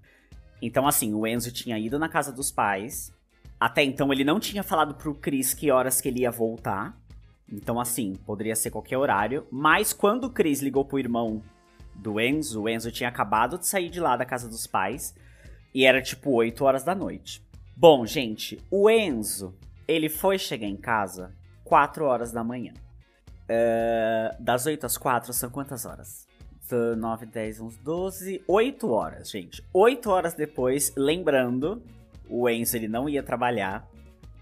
Então, 0.61 0.87
assim, 0.87 1.13
o 1.13 1.25
Enzo 1.25 1.51
tinha 1.51 1.79
ido 1.79 1.97
na 1.97 2.07
casa 2.07 2.31
dos 2.31 2.51
pais, 2.51 3.11
até 3.59 3.83
então 3.83 4.11
ele 4.13 4.23
não 4.23 4.39
tinha 4.39 4.61
falado 4.61 4.95
pro 4.95 5.15
Chris 5.15 5.53
que 5.53 5.71
horas 5.71 5.99
que 5.99 6.07
ele 6.07 6.21
ia 6.21 6.31
voltar. 6.31 6.97
Então, 7.51 7.79
assim, 7.79 8.13
poderia 8.25 8.55
ser 8.55 8.71
qualquer 8.71 8.97
horário. 8.97 9.45
Mas 9.51 9.91
quando 9.91 10.25
o 10.25 10.29
Chris 10.29 10.61
ligou 10.61 10.85
pro 10.85 10.99
irmão 10.99 11.41
do 12.01 12.19
Enzo, 12.19 12.63
o 12.63 12.69
Enzo 12.69 12.91
tinha 12.91 13.09
acabado 13.09 13.57
de 13.57 13.67
sair 13.67 13.89
de 13.89 13.99
lá 13.99 14.17
da 14.17 14.25
casa 14.25 14.49
dos 14.49 14.65
pais. 14.65 15.15
E 15.73 15.85
era 15.85 16.01
tipo 16.01 16.31
8 16.31 16.63
horas 16.65 16.83
da 16.83 16.93
noite. 16.93 17.41
Bom, 17.77 18.05
gente, 18.05 18.59
o 18.69 18.89
Enzo, 18.89 19.55
ele 19.87 20.09
foi 20.09 20.37
chegar 20.37 20.67
em 20.67 20.75
casa 20.75 21.33
4 21.63 22.03
horas 22.03 22.31
da 22.31 22.43
manhã. 22.43 22.73
Uh, 23.43 24.43
das 24.43 24.65
8 24.65 24.85
às 24.85 24.97
4 24.97 25.31
são 25.33 25.49
quantas 25.49 25.85
horas? 25.85 26.27
9, 26.97 27.25
10, 27.25 27.59
11, 27.59 27.79
12, 27.79 28.43
8 28.47 28.89
horas, 28.89 29.29
gente. 29.29 29.61
8 29.73 30.09
horas 30.09 30.33
depois, 30.33 30.93
lembrando 30.95 31.83
o 32.31 32.49
Enzo 32.49 32.77
ele 32.77 32.87
não 32.87 33.09
ia 33.09 33.21
trabalhar. 33.21 33.85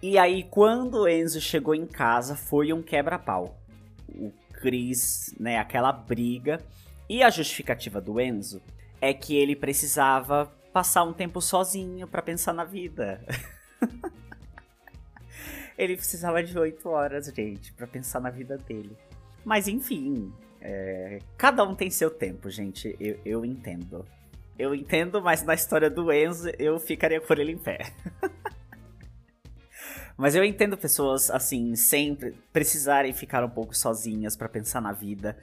E 0.01 0.18
aí, 0.18 0.44
quando 0.44 1.01
o 1.01 1.08
Enzo 1.08 1.42
chegou 1.42 1.74
em 1.74 1.88
casa, 1.88 2.36
foi 2.36 2.72
um 2.72 2.84
quebra-pau. 2.84 3.60
O 4.08 4.32
Chris, 4.54 5.36
né, 5.39 5.58
aquela 5.58 5.92
briga. 5.92 6.62
E 7.10 7.24
a 7.24 7.30
justificativa 7.32 8.00
do 8.00 8.22
Enzo 8.22 8.62
é 9.01 9.12
que 9.13 9.36
ele 9.36 9.56
precisava 9.56 10.46
passar 10.72 11.04
um 11.04 11.12
tempo 11.12 11.42
sozinho 11.42 12.08
para 12.08 12.22
pensar 12.22 12.54
na 12.54 12.63
vida. 12.63 13.25
ele 15.75 15.96
precisava 15.96 16.44
de 16.44 16.58
oito 16.60 16.88
horas, 16.88 17.25
gente, 17.36 17.74
para 17.74 17.88
pensar 17.88 18.20
na 18.20 18.30
vida 18.30 18.58
dele. 18.58 18.96
Mas 19.44 19.68
enfim, 19.68 20.32
é... 20.62 21.18
cada 21.36 21.63
um 21.63 21.74
tem 21.74 21.89
seu 21.89 22.12
tempo, 22.12 22.48
gente. 22.50 22.96
Eu, 23.00 23.20
eu 23.25 23.46
entendo. 23.46 24.06
Eu 24.58 24.75
entendo, 24.75 25.20
mas 25.20 25.42
na 25.42 25.56
história 25.56 25.89
do 25.89 26.12
Enzo 26.12 26.51
eu 26.60 26.78
ficaria 26.80 27.20
por 27.20 27.39
ele 27.39 27.54
em 27.54 27.58
pé. 27.58 27.92
mas 30.16 30.36
eu 30.36 30.44
entendo 30.44 30.78
pessoas, 30.78 31.32
assim, 31.32 31.75
sempre 31.75 32.36
precisarem 32.54 33.13
ficar 33.13 33.44
um 33.44 33.50
pouco 33.50 33.75
sozinhas 33.75 34.36
para 34.36 34.48
pensar 34.48 34.80
na 34.80 34.92
vida. 34.92 35.36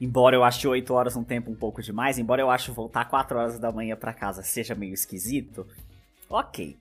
Embora 0.00 0.34
eu 0.34 0.42
ache 0.42 0.66
8 0.66 0.94
horas 0.94 1.14
um 1.14 1.22
tempo 1.22 1.50
um 1.50 1.54
pouco 1.54 1.82
demais, 1.82 2.18
embora 2.18 2.40
eu 2.40 2.50
ache 2.50 2.70
voltar 2.70 3.04
4 3.04 3.38
horas 3.38 3.58
da 3.58 3.70
manhã 3.70 3.96
para 3.96 4.14
casa 4.14 4.42
seja 4.42 4.74
meio 4.74 4.94
esquisito, 4.94 5.66
Ok. 6.30 6.78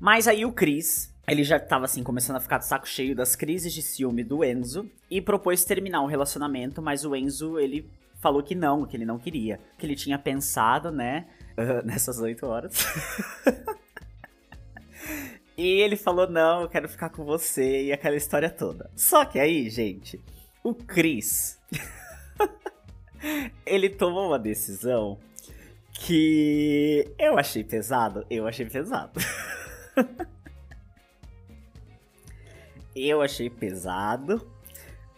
Mas 0.00 0.26
aí 0.26 0.46
o 0.46 0.52
Chris, 0.52 1.14
ele 1.28 1.44
já 1.44 1.60
tava 1.60 1.84
assim, 1.84 2.02
começando 2.02 2.36
a 2.36 2.40
ficar 2.40 2.56
de 2.56 2.64
saco 2.64 2.88
cheio 2.88 3.14
das 3.14 3.36
crises 3.36 3.74
de 3.74 3.82
ciúme 3.82 4.24
do 4.24 4.42
Enzo 4.42 4.90
e 5.10 5.20
propôs 5.20 5.62
terminar 5.62 6.00
o 6.00 6.06
relacionamento, 6.06 6.80
mas 6.80 7.04
o 7.04 7.14
Enzo, 7.14 7.58
ele 7.58 7.86
falou 8.18 8.42
que 8.42 8.54
não, 8.54 8.86
que 8.86 8.96
ele 8.96 9.04
não 9.04 9.18
queria. 9.18 9.60
Que 9.76 9.84
ele 9.84 9.94
tinha 9.94 10.18
pensado, 10.18 10.90
né, 10.90 11.26
uh, 11.58 11.80
nessas 11.84 12.18
oito 12.18 12.46
horas. 12.46 12.86
e 15.54 15.66
ele 15.66 15.96
falou: 15.96 16.30
não, 16.30 16.62
eu 16.62 16.68
quero 16.68 16.88
ficar 16.88 17.10
com 17.10 17.26
você 17.26 17.84
e 17.84 17.92
aquela 17.92 18.16
história 18.16 18.48
toda. 18.48 18.90
Só 18.96 19.26
que 19.26 19.38
aí, 19.38 19.68
gente, 19.68 20.18
o 20.64 20.72
Chris. 20.72 21.58
ele 23.66 23.88
tomou 23.88 24.28
uma 24.28 24.38
decisão 24.38 25.18
que 25.92 27.12
eu 27.18 27.38
achei 27.38 27.64
pesado. 27.64 28.24
Eu 28.30 28.46
achei 28.46 28.66
pesado. 28.66 29.20
eu 32.94 33.20
achei 33.20 33.50
pesado. 33.50 34.36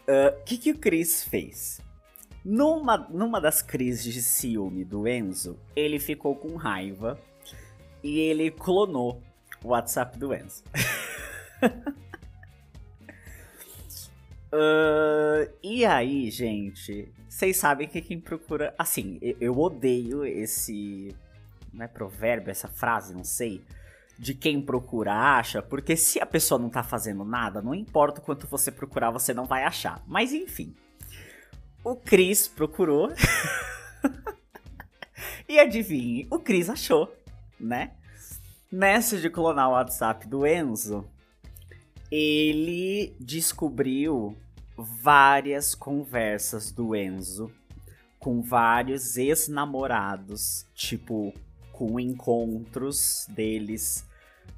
O 0.09 0.13
uh, 0.13 0.45
que, 0.45 0.59
que 0.59 0.71
o 0.73 0.79
Chris 0.79 1.23
fez? 1.25 1.81
Numa, 2.45 2.97
numa 2.97 3.41
das 3.41 3.61
crises 3.61 4.13
de 4.13 4.23
ciúme 4.23 4.85
do 4.85 5.07
Enzo, 5.07 5.59
ele 5.77 5.99
ficou 5.99 6.35
com 6.35 6.57
raiva 6.57 7.21
e 8.03 8.19
ele 8.19 8.51
clonou 8.51 9.23
o 9.63 9.69
WhatsApp 9.69 10.19
do 10.19 10.35
Enzo. 10.35 10.65
uh, 14.53 15.53
e 15.63 15.85
aí, 15.85 16.31
gente, 16.31 17.13
vocês 17.29 17.57
sabem 17.57 17.89
que 17.89 18.01
quem 18.01 18.21
procura. 18.21 18.75
Assim, 18.79 19.19
eu, 19.41 19.59
odeio 19.59 20.25
esse. 20.25 21.15
Não 21.73 21.85
é 21.85 21.89
provérbio, 21.89 22.51
essa 22.51 22.69
frase, 22.69 23.15
não 23.15 23.25
sei 23.25 23.63
de 24.21 24.35
quem 24.35 24.61
procura 24.61 25.15
acha, 25.15 25.63
porque 25.63 25.97
se 25.97 26.21
a 26.21 26.27
pessoa 26.27 26.59
não 26.59 26.69
tá 26.69 26.83
fazendo 26.83 27.25
nada, 27.25 27.63
não 27.63 27.75
importa 27.75 28.21
o 28.21 28.23
quanto 28.23 28.47
você 28.47 28.71
procurar, 28.71 29.11
você 29.11 29.33
não 29.33 29.47
vai 29.47 29.65
achar. 29.65 30.03
Mas 30.07 30.35
enfim. 30.35 30.77
O 31.83 31.97
Cris 31.97 32.47
procurou. 32.47 33.11
e 35.49 35.59
adivinhe, 35.59 36.27
o 36.31 36.39
Cris 36.39 36.69
achou, 36.69 37.11
né? 37.59 37.93
Nessa 38.71 39.17
de 39.17 39.31
clonar 39.31 39.71
o 39.71 39.73
WhatsApp 39.73 40.29
do 40.29 40.47
Enzo, 40.47 41.09
ele 42.11 43.15
descobriu 43.21 44.37
várias 44.77 45.75
conversas 45.75 46.73
do 46.73 46.97
Enzo 46.97 47.53
com 48.19 48.43
vários 48.43 49.17
ex-namorados, 49.17 50.67
tipo, 50.75 51.33
com 51.73 51.99
encontros 51.99 53.27
deles 53.31 54.07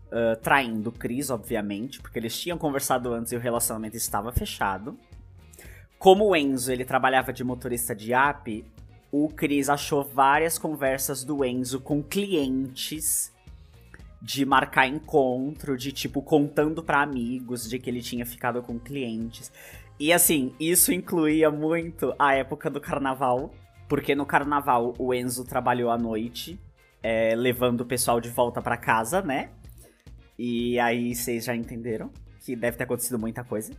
uh, 0.09 0.37
traindo 0.41 0.91
o 0.91 0.93
Chris, 0.93 1.31
obviamente, 1.31 2.01
porque 2.01 2.19
eles 2.19 2.39
tinham 2.39 2.59
conversado 2.59 3.13
antes 3.13 3.33
e 3.33 3.37
o 3.37 3.41
relacionamento 3.41 3.97
estava 3.97 4.33
fechado. 4.33 4.99
Como 5.99 6.27
o 6.27 6.35
Enzo 6.35 6.73
ele 6.73 6.85
trabalhava 6.85 7.33
de 7.33 7.45
motorista 7.45 7.95
de 7.95 8.13
app, 8.13 8.65
o 9.13 9.29
Chris 9.29 9.69
achou 9.69 10.03
várias 10.03 10.59
conversas 10.59 11.23
do 11.23 11.45
Enzo 11.45 11.81
com 11.81 12.03
clientes 12.03 13.33
de 14.23 14.47
marcar 14.47 14.87
encontro, 14.87 15.77
de 15.77 15.91
tipo 15.91 16.23
contando 16.23 16.81
para 16.81 17.03
amigos 17.03 17.69
de 17.69 17.77
que 17.81 17.91
ele 17.91 18.01
tinha 18.01 18.25
ficado 18.25 18.63
com 18.63 18.79
clientes. 18.79 19.53
E 19.99 20.13
assim, 20.13 20.55
isso 20.61 20.93
incluía 20.93 21.51
muito 21.51 22.15
a 22.19 22.35
época 22.35 22.71
do 22.71 22.81
carnaval, 22.81 23.53
porque 23.89 24.15
no 24.15 24.25
carnaval 24.25 24.95
o 24.97 25.13
Enzo 25.13 25.45
trabalhou 25.45 25.91
à 25.91 25.99
noite, 25.99 26.59
é, 27.03 27.35
levando 27.35 27.81
o 27.81 27.85
pessoal 27.85 28.21
de 28.21 28.29
volta 28.29 28.63
para 28.63 28.77
casa, 28.77 29.21
né? 29.21 29.51
E 30.39 30.79
aí 30.79 31.15
vocês 31.15 31.45
já 31.45 31.55
entenderam 31.55 32.11
que 32.45 32.55
deve 32.55 32.77
ter 32.77 32.85
acontecido 32.85 33.19
muita 33.19 33.43
coisa. 33.43 33.73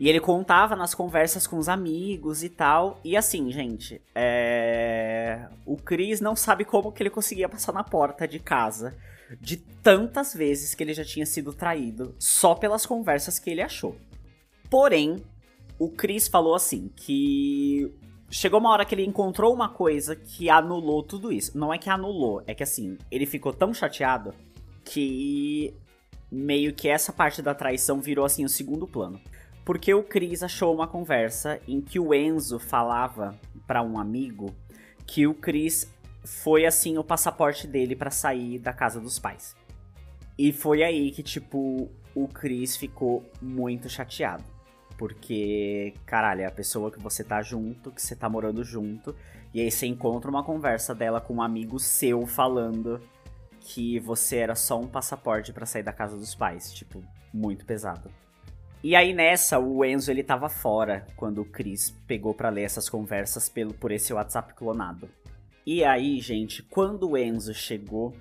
E 0.00 0.08
ele 0.08 0.18
contava 0.18 0.74
nas 0.74 0.94
conversas 0.94 1.46
com 1.46 1.58
os 1.58 1.68
amigos 1.68 2.42
e 2.42 2.48
tal. 2.48 2.98
E 3.04 3.18
assim, 3.18 3.52
gente, 3.52 4.00
é... 4.14 5.46
o 5.66 5.76
Chris 5.76 6.22
não 6.22 6.34
sabe 6.34 6.64
como 6.64 6.90
que 6.90 7.02
ele 7.02 7.10
conseguia 7.10 7.50
passar 7.50 7.74
na 7.74 7.84
porta 7.84 8.26
de 8.26 8.38
casa 8.38 8.96
de 9.38 9.58
tantas 9.58 10.32
vezes 10.32 10.74
que 10.74 10.82
ele 10.82 10.94
já 10.94 11.04
tinha 11.04 11.26
sido 11.26 11.52
traído 11.52 12.14
só 12.18 12.54
pelas 12.54 12.86
conversas 12.86 13.38
que 13.38 13.50
ele 13.50 13.60
achou. 13.60 13.94
Porém, 14.70 15.16
o 15.78 15.90
Chris 15.90 16.28
falou 16.28 16.54
assim 16.54 16.90
que 16.96 17.92
chegou 18.30 18.58
uma 18.58 18.70
hora 18.70 18.86
que 18.86 18.94
ele 18.94 19.04
encontrou 19.04 19.52
uma 19.52 19.68
coisa 19.68 20.16
que 20.16 20.48
anulou 20.48 21.02
tudo 21.02 21.30
isso. 21.30 21.58
Não 21.58 21.74
é 21.74 21.76
que 21.76 21.90
anulou, 21.90 22.42
é 22.46 22.54
que 22.54 22.62
assim, 22.62 22.96
ele 23.10 23.26
ficou 23.26 23.52
tão 23.52 23.74
chateado 23.74 24.32
que 24.82 25.74
meio 26.32 26.72
que 26.72 26.88
essa 26.88 27.12
parte 27.12 27.42
da 27.42 27.54
traição 27.54 28.00
virou 28.00 28.24
assim 28.24 28.46
o 28.46 28.48
segundo 28.48 28.86
plano. 28.86 29.20
Porque 29.64 29.92
o 29.94 30.02
Chris 30.02 30.42
achou 30.42 30.74
uma 30.74 30.86
conversa 30.86 31.60
em 31.66 31.80
que 31.80 31.98
o 31.98 32.14
Enzo 32.14 32.58
falava 32.58 33.38
para 33.66 33.82
um 33.82 33.98
amigo 33.98 34.54
que 35.06 35.26
o 35.26 35.34
Chris 35.34 35.92
foi 36.24 36.66
assim 36.66 36.98
o 36.98 37.04
passaporte 37.04 37.66
dele 37.66 37.94
para 37.94 38.10
sair 38.10 38.58
da 38.58 38.72
casa 38.72 39.00
dos 39.00 39.18
pais. 39.18 39.56
E 40.38 40.52
foi 40.52 40.82
aí 40.82 41.10
que 41.10 41.22
tipo 41.22 41.90
o 42.14 42.28
Chris 42.28 42.76
ficou 42.76 43.24
muito 43.40 43.88
chateado. 43.88 44.44
Porque, 44.96 45.94
caralho, 46.04 46.42
é 46.42 46.46
a 46.46 46.50
pessoa 46.50 46.90
que 46.90 47.00
você 47.00 47.24
tá 47.24 47.40
junto, 47.40 47.90
que 47.90 48.02
você 48.02 48.14
tá 48.14 48.28
morando 48.28 48.62
junto, 48.62 49.16
e 49.54 49.60
aí 49.60 49.70
você 49.70 49.86
encontra 49.86 50.30
uma 50.30 50.44
conversa 50.44 50.94
dela 50.94 51.20
com 51.20 51.36
um 51.36 51.42
amigo 51.42 51.78
seu 51.78 52.26
falando 52.26 53.00
que 53.60 53.98
você 54.00 54.36
era 54.36 54.54
só 54.54 54.78
um 54.78 54.86
passaporte 54.86 55.52
para 55.52 55.64
sair 55.64 55.82
da 55.82 55.92
casa 55.92 56.16
dos 56.16 56.34
pais, 56.34 56.72
tipo, 56.72 57.02
muito 57.32 57.64
pesado. 57.64 58.10
E 58.82 58.96
aí 58.96 59.12
nessa, 59.12 59.58
o 59.58 59.84
Enzo 59.84 60.10
ele 60.10 60.22
tava 60.22 60.48
fora 60.48 61.06
quando 61.16 61.42
o 61.42 61.44
Chris 61.44 61.90
pegou 62.06 62.32
para 62.32 62.48
ler 62.48 62.62
essas 62.62 62.88
conversas 62.88 63.48
pelo 63.48 63.74
por 63.74 63.92
esse 63.92 64.12
WhatsApp 64.12 64.54
clonado. 64.54 65.08
E 65.66 65.84
aí, 65.84 66.18
gente, 66.20 66.62
quando 66.62 67.10
o 67.10 67.18
Enzo 67.18 67.52
chegou, 67.52 68.14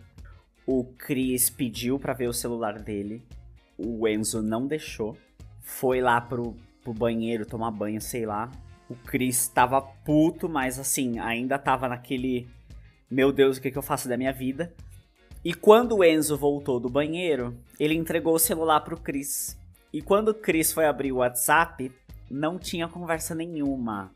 o 0.67 0.83
Chris 0.83 1.49
pediu 1.49 1.97
para 1.97 2.13
ver 2.13 2.27
o 2.27 2.33
celular 2.33 2.77
dele. 2.77 3.23
O 3.77 4.05
Enzo 4.07 4.41
não 4.41 4.67
deixou. 4.67 5.17
Foi 5.61 6.01
lá 6.01 6.19
pro, 6.19 6.55
pro 6.83 6.93
banheiro 6.93 7.45
tomar 7.45 7.71
banho, 7.71 8.01
sei 8.01 8.25
lá. 8.25 8.51
O 8.89 8.95
Chris 8.95 9.47
tava 9.47 9.81
puto, 9.81 10.49
mas 10.49 10.77
assim, 10.77 11.17
ainda 11.19 11.57
tava 11.57 11.87
naquele. 11.87 12.47
Meu 13.09 13.31
Deus, 13.31 13.57
o 13.57 13.61
que, 13.61 13.71
que 13.71 13.77
eu 13.77 13.81
faço 13.81 14.09
da 14.09 14.17
minha 14.17 14.33
vida? 14.33 14.73
E 15.43 15.53
quando 15.53 15.97
o 15.97 16.03
Enzo 16.03 16.37
voltou 16.37 16.79
do 16.79 16.89
banheiro, 16.89 17.57
ele 17.79 17.95
entregou 17.95 18.35
o 18.35 18.39
celular 18.39 18.81
pro 18.81 18.99
Chris. 18.99 19.57
E 19.91 20.01
quando 20.01 20.29
o 20.29 20.33
Chris 20.33 20.71
foi 20.71 20.85
abrir 20.85 21.11
o 21.11 21.17
WhatsApp, 21.17 21.91
não 22.29 22.59
tinha 22.59 22.87
conversa 22.87 23.33
nenhuma. 23.33 24.11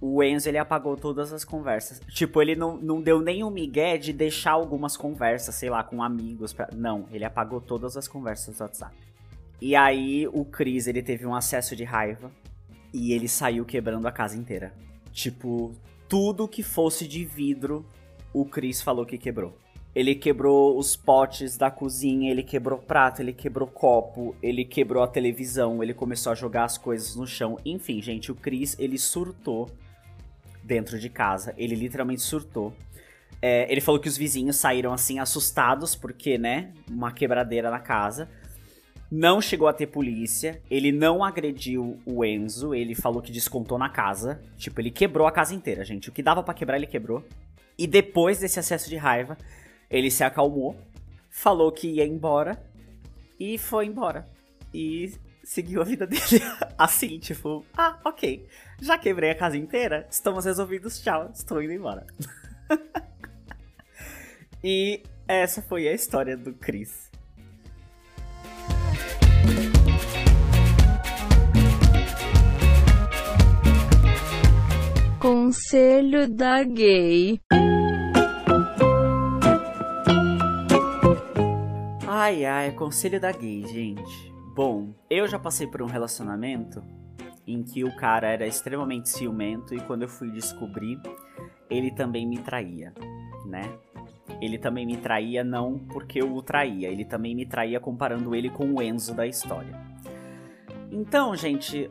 O 0.00 0.22
Enzo 0.22 0.48
ele 0.48 0.58
apagou 0.58 0.96
todas 0.96 1.32
as 1.32 1.44
conversas. 1.44 2.00
Tipo, 2.08 2.42
ele 2.42 2.56
não, 2.56 2.76
não 2.76 3.00
deu 3.00 3.18
o 3.18 3.50
migué 3.50 3.96
de 3.96 4.12
deixar 4.12 4.52
algumas 4.52 4.96
conversas, 4.96 5.54
sei 5.54 5.70
lá, 5.70 5.84
com 5.84 6.02
amigos. 6.02 6.52
Pra... 6.52 6.68
Não, 6.74 7.06
ele 7.12 7.24
apagou 7.24 7.60
todas 7.60 7.96
as 7.96 8.08
conversas 8.08 8.56
do 8.56 8.62
WhatsApp. 8.62 8.96
E 9.60 9.76
aí 9.76 10.26
o 10.26 10.44
Chris 10.44 10.88
ele 10.88 11.02
teve 11.02 11.24
um 11.24 11.34
acesso 11.34 11.76
de 11.76 11.84
raiva 11.84 12.32
e 12.92 13.12
ele 13.12 13.28
saiu 13.28 13.64
quebrando 13.64 14.08
a 14.08 14.12
casa 14.12 14.36
inteira. 14.36 14.74
Tipo, 15.12 15.72
tudo 16.08 16.48
que 16.48 16.64
fosse 16.64 17.06
de 17.06 17.24
vidro, 17.24 17.86
o 18.32 18.44
Chris 18.44 18.82
falou 18.82 19.06
que 19.06 19.16
quebrou. 19.16 19.56
Ele 19.94 20.14
quebrou 20.14 20.78
os 20.78 20.96
potes 20.96 21.58
da 21.58 21.70
cozinha, 21.70 22.30
ele 22.30 22.42
quebrou 22.42 22.78
prato, 22.78 23.20
ele 23.20 23.32
quebrou 23.32 23.68
copo, 23.68 24.34
ele 24.42 24.64
quebrou 24.64 25.02
a 25.02 25.06
televisão, 25.06 25.82
ele 25.82 25.92
começou 25.92 26.32
a 26.32 26.34
jogar 26.34 26.64
as 26.64 26.78
coisas 26.78 27.14
no 27.14 27.26
chão. 27.26 27.58
Enfim, 27.64 28.00
gente, 28.00 28.32
o 28.32 28.34
Chris, 28.34 28.74
ele 28.78 28.96
surtou 28.96 29.70
dentro 30.62 30.98
de 30.98 31.10
casa. 31.10 31.54
Ele 31.58 31.74
literalmente 31.74 32.22
surtou. 32.22 32.72
É, 33.40 33.70
ele 33.70 33.80
falou 33.80 34.00
que 34.00 34.08
os 34.08 34.16
vizinhos 34.16 34.56
saíram 34.56 34.92
assim 34.92 35.18
assustados, 35.18 35.94
porque, 35.94 36.38
né, 36.38 36.72
uma 36.88 37.12
quebradeira 37.12 37.70
na 37.70 37.80
casa. 37.80 38.30
Não 39.10 39.42
chegou 39.42 39.68
a 39.68 39.74
ter 39.74 39.88
polícia, 39.88 40.62
ele 40.70 40.90
não 40.90 41.22
agrediu 41.22 41.98
o 42.06 42.24
Enzo, 42.24 42.74
ele 42.74 42.94
falou 42.94 43.20
que 43.20 43.30
descontou 43.30 43.76
na 43.76 43.90
casa. 43.90 44.40
Tipo, 44.56 44.80
ele 44.80 44.90
quebrou 44.90 45.26
a 45.26 45.32
casa 45.32 45.54
inteira, 45.54 45.84
gente. 45.84 46.08
O 46.08 46.12
que 46.12 46.22
dava 46.22 46.42
para 46.42 46.54
quebrar, 46.54 46.78
ele 46.78 46.86
quebrou. 46.86 47.22
E 47.76 47.86
depois 47.86 48.38
desse 48.38 48.58
acesso 48.58 48.88
de 48.88 48.96
raiva, 48.96 49.36
ele 49.92 50.10
se 50.10 50.24
acalmou, 50.24 50.74
falou 51.30 51.70
que 51.70 51.86
ia 51.86 52.06
embora 52.06 52.60
e 53.38 53.58
foi 53.58 53.86
embora. 53.86 54.26
E 54.72 55.12
seguiu 55.44 55.82
a 55.82 55.84
vida 55.84 56.06
dele 56.08 56.42
assim, 56.78 57.18
tipo, 57.18 57.64
ah, 57.76 58.00
ok. 58.04 58.48
Já 58.80 58.96
quebrei 58.96 59.30
a 59.30 59.34
casa 59.34 59.56
inteira, 59.56 60.06
estamos 60.10 60.46
resolvidos, 60.46 60.98
tchau, 61.00 61.30
estou 61.32 61.62
indo 61.62 61.74
embora. 61.74 62.06
e 64.64 65.02
essa 65.28 65.60
foi 65.60 65.86
a 65.86 65.92
história 65.92 66.36
do 66.36 66.54
Chris. 66.54 67.10
Conselho 75.20 76.28
da 76.28 76.64
Gay. 76.64 77.40
Ai, 82.24 82.44
ai, 82.44 82.70
conselho 82.70 83.20
da 83.20 83.32
gay, 83.32 83.66
gente. 83.66 84.32
Bom, 84.54 84.94
eu 85.10 85.26
já 85.26 85.40
passei 85.40 85.66
por 85.66 85.82
um 85.82 85.86
relacionamento 85.86 86.80
em 87.44 87.64
que 87.64 87.82
o 87.82 87.96
cara 87.96 88.28
era 88.28 88.46
extremamente 88.46 89.08
ciumento 89.08 89.74
e 89.74 89.80
quando 89.80 90.02
eu 90.02 90.08
fui 90.08 90.30
descobrir, 90.30 91.00
ele 91.68 91.90
também 91.90 92.24
me 92.24 92.38
traía, 92.38 92.94
né? 93.44 93.76
Ele 94.40 94.56
também 94.56 94.86
me 94.86 94.96
traía 94.96 95.42
não 95.42 95.80
porque 95.80 96.22
eu 96.22 96.32
o 96.32 96.40
traía, 96.40 96.88
ele 96.88 97.04
também 97.04 97.34
me 97.34 97.44
traía 97.44 97.80
comparando 97.80 98.36
ele 98.36 98.50
com 98.50 98.72
o 98.72 98.80
Enzo 98.80 99.16
da 99.16 99.26
história. 99.26 99.76
Então, 100.92 101.34
gente, 101.34 101.90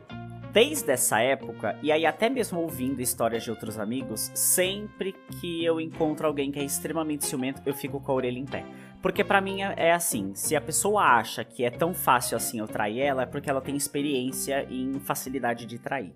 desde 0.54 0.91
essa 0.91 1.20
época, 1.20 1.78
e 1.84 1.91
aí 1.91 2.06
até 2.06 2.30
mesmo 2.30 2.62
ouvindo 2.62 3.02
histórias 3.02 3.44
de 3.44 3.50
outros 3.50 3.78
amigos, 3.78 4.32
sempre 4.34 5.13
que 5.41 5.65
eu 5.65 5.82
encontro 5.82 6.26
alguém 6.26 6.54
que 6.54 6.60
é 6.60 6.63
extremamente 6.63 7.26
ciumento, 7.26 7.62
eu 7.65 7.74
fico 7.74 8.00
com 8.00 8.13
a 8.13 8.15
orelha 8.15 8.39
em 8.39 8.46
pé. 8.46 8.63
Porque 9.02 9.24
para 9.24 9.42
mim 9.42 9.62
é, 9.62 9.74
é 9.78 9.94
assim, 9.94 10.34
se 10.36 10.56
a 10.56 10.62
pessoa 10.62 11.04
acha 11.04 11.44
que 11.44 11.64
é 11.64 11.70
tão 11.70 11.94
fácil 11.94 12.38
assim 12.38 12.60
eu 12.60 12.68
trair 12.68 13.00
ela, 13.00 13.24
é 13.24 13.26
porque 13.26 13.50
ela 13.50 13.62
tem 13.62 13.76
experiência 13.76 14.66
em 14.70 15.00
facilidade 15.00 15.66
de 15.66 15.80
trair. 15.80 16.14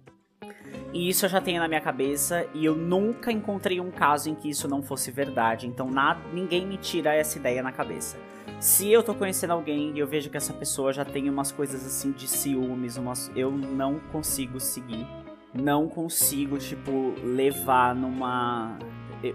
E 0.93 1.09
isso 1.09 1.25
eu 1.25 1.29
já 1.29 1.41
tenho 1.41 1.59
na 1.59 1.67
minha 1.67 1.81
cabeça 1.81 2.47
e 2.53 2.63
eu 2.63 2.75
nunca 2.75 3.31
encontrei 3.31 3.79
um 3.79 3.91
caso 3.91 4.29
em 4.29 4.35
que 4.35 4.49
isso 4.49 4.67
não 4.67 4.81
fosse 4.81 5.11
verdade, 5.11 5.67
então 5.67 5.89
nada, 5.89 6.21
ninguém 6.31 6.65
me 6.65 6.77
tira 6.77 7.13
essa 7.13 7.37
ideia 7.37 7.61
na 7.61 7.71
cabeça. 7.71 8.17
Se 8.59 8.89
eu 8.91 9.03
tô 9.03 9.13
conhecendo 9.13 9.51
alguém 9.51 9.91
e 9.93 9.99
eu 9.99 10.07
vejo 10.07 10.29
que 10.29 10.37
essa 10.37 10.53
pessoa 10.53 10.93
já 10.93 11.03
tem 11.03 11.29
umas 11.29 11.51
coisas 11.51 11.85
assim 11.85 12.11
de 12.11 12.27
ciúmes, 12.27 12.97
umas, 12.97 13.31
eu 13.35 13.51
não 13.51 13.99
consigo 14.11 14.59
seguir. 14.59 15.05
Não 15.53 15.87
consigo, 15.87 16.57
tipo, 16.57 17.13
levar 17.23 17.95
numa. 17.95 18.77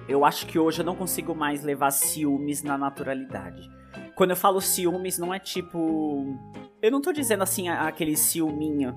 Eu, 0.08 0.24
acho 0.24 0.46
que 0.46 0.58
hoje 0.58 0.80
eu 0.80 0.84
não 0.84 0.94
consigo 0.94 1.34
mais 1.34 1.62
levar 1.62 1.90
ciúmes 1.90 2.62
na 2.62 2.76
naturalidade. 2.76 3.68
Quando 4.14 4.30
eu 4.30 4.36
falo 4.36 4.60
ciúmes, 4.60 5.18
não 5.18 5.32
é 5.32 5.38
tipo. 5.38 6.36
Eu 6.82 6.90
não 6.90 7.00
tô 7.00 7.12
dizendo 7.12 7.42
assim 7.42 7.68
aquele 7.68 8.16
ciúminho 8.16 8.94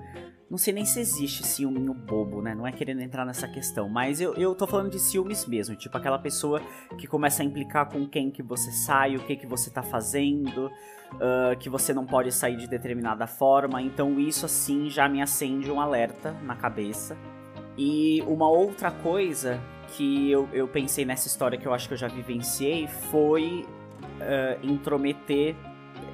não 0.54 0.58
sei 0.60 0.72
nem 0.72 0.86
se 0.86 1.00
existe 1.00 1.44
ciúminho 1.44 1.96
bobo, 1.96 2.40
né? 2.40 2.54
Não 2.54 2.68
é 2.68 2.72
querendo 2.72 3.02
entrar 3.02 3.26
nessa 3.26 3.48
questão. 3.48 3.90
Mas 3.90 4.22
eu, 4.22 4.36
eu 4.36 4.54
tô 4.54 4.68
falando 4.68 4.92
de 4.92 5.00
ciúmes 5.00 5.48
mesmo. 5.48 5.76
Tipo 5.76 5.98
aquela 5.98 6.20
pessoa 6.20 6.62
que 6.96 7.08
começa 7.08 7.42
a 7.42 7.46
implicar 7.46 7.90
com 7.90 8.08
quem 8.08 8.30
que 8.30 8.44
você 8.44 8.72
sai, 8.72 9.16
o 9.16 9.26
que 9.26 9.36
que 9.36 9.48
você 9.48 9.72
tá 9.72 9.82
fazendo, 9.82 10.68
uh, 10.68 11.58
que 11.60 11.70
você 11.70 11.92
não 11.92 12.06
pode 12.06 12.32
sair 12.32 12.56
de 12.56 12.68
determinada 12.68 13.26
forma. 13.26 13.82
Então 13.82 14.20
isso 14.20 14.46
assim 14.46 14.92
já 14.92 15.10
me 15.10 15.24
acende 15.24 15.72
um 15.72 15.82
alerta 15.82 16.34
na 16.44 16.56
cabeça. 16.56 17.18
E 17.76 18.22
uma 18.28 18.48
outra 18.48 18.92
coisa 18.92 19.60
que 19.90 20.32
eu, 20.32 20.50
eu 20.52 20.68
pensei 20.68 21.06
nessa 21.06 21.28
história 21.28 21.58
que 21.58 21.66
eu 21.66 21.74
acho 21.74 21.88
que 21.88 21.94
eu 21.94 21.98
já 21.98 22.08
vivenciei 22.08 22.88
foi 22.88 23.66
uh, 24.02 24.66
intrometer 24.66 25.56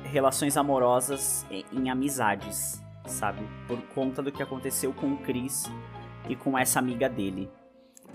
relações 0.03 0.57
amorosas 0.57 1.45
em, 1.49 1.65
em 1.71 1.89
amizades 1.89 2.81
sabe? 3.09 3.41
Por 3.67 3.81
conta 3.93 4.21
do 4.21 4.31
que 4.31 4.41
aconteceu 4.41 4.93
com 4.93 5.13
o 5.13 5.17
Chris 5.17 5.69
e 6.27 6.35
com 6.35 6.57
essa 6.57 6.79
amiga 6.79 7.09
dele. 7.09 7.49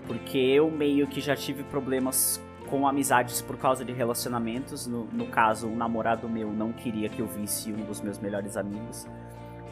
Porque 0.07 0.37
eu 0.37 0.71
meio 0.71 1.07
que 1.07 1.19
já 1.19 1.35
tive 1.35 1.63
problemas 1.63 2.41
com 2.69 2.87
amizades 2.87 3.41
por 3.41 3.57
causa 3.57 3.83
de 3.83 3.91
relacionamentos. 3.91 4.87
No, 4.87 5.05
no 5.05 5.27
caso, 5.27 5.67
um 5.67 5.75
namorado 5.75 6.27
meu 6.27 6.51
não 6.51 6.71
queria 6.71 7.09
que 7.09 7.21
eu 7.21 7.27
visse 7.27 7.71
um 7.71 7.85
dos 7.85 8.01
meus 8.01 8.17
melhores 8.17 8.57
amigos. 8.57 9.07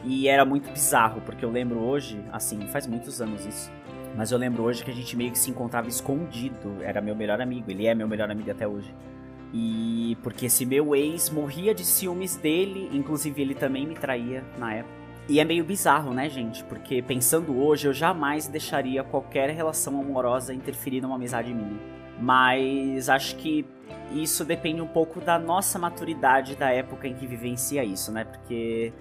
E 0.04 0.28
era 0.28 0.44
muito 0.44 0.70
bizarro, 0.70 1.20
porque 1.22 1.44
eu 1.44 1.50
lembro 1.50 1.78
hoje, 1.78 2.22
assim, 2.30 2.66
faz 2.68 2.86
muitos 2.86 3.22
anos 3.22 3.46
isso. 3.46 3.70
Mas 4.16 4.30
eu 4.30 4.38
lembro 4.38 4.62
hoje 4.62 4.84
que 4.84 4.90
a 4.90 4.94
gente 4.94 5.16
meio 5.16 5.32
que 5.32 5.38
se 5.38 5.50
encontrava 5.50 5.88
escondido. 5.88 6.82
Era 6.82 7.00
meu 7.00 7.16
melhor 7.16 7.40
amigo, 7.40 7.70
ele 7.70 7.86
é 7.86 7.94
meu 7.94 8.06
melhor 8.06 8.30
amigo 8.30 8.50
até 8.50 8.66
hoje. 8.66 8.94
E 9.52 10.16
porque 10.22 10.46
esse 10.46 10.64
meu 10.66 10.94
ex 10.94 11.30
morria 11.30 11.74
de 11.74 11.84
ciúmes 11.84 12.36
dele, 12.36 12.90
inclusive 12.92 13.40
ele 13.40 13.54
também 13.54 13.86
me 13.86 13.94
traía 13.94 14.42
na 14.58 14.74
época. 14.74 15.04
E 15.28 15.40
é 15.40 15.44
meio 15.44 15.64
bizarro, 15.64 16.12
né, 16.12 16.28
gente? 16.28 16.62
Porque 16.64 17.00
pensando 17.00 17.58
hoje, 17.58 17.88
eu 17.88 17.92
jamais 17.92 18.46
deixaria 18.46 19.02
qualquer 19.02 19.48
relação 19.50 19.98
amorosa 19.98 20.52
interferir 20.52 21.00
numa 21.00 21.14
amizade 21.14 21.54
minha. 21.54 21.78
Mas 22.20 23.08
acho 23.08 23.36
que 23.36 23.64
isso 24.12 24.44
depende 24.44 24.80
um 24.80 24.86
pouco 24.86 25.20
da 25.20 25.38
nossa 25.38 25.78
maturidade 25.78 26.56
da 26.56 26.70
época 26.70 27.08
em 27.08 27.14
que 27.14 27.26
vivencia 27.26 27.82
isso, 27.82 28.12
né? 28.12 28.24
Porque 28.24 28.92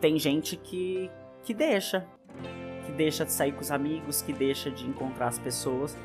tem 0.00 0.18
gente 0.18 0.56
que, 0.56 1.10
que 1.42 1.52
deixa. 1.52 2.06
Que 2.86 2.92
deixa 2.92 3.24
de 3.24 3.32
sair 3.32 3.52
com 3.52 3.60
os 3.60 3.70
amigos, 3.70 4.22
que 4.22 4.32
deixa 4.32 4.70
de 4.70 4.86
encontrar 4.86 5.28
as 5.28 5.38
pessoas 5.38 5.96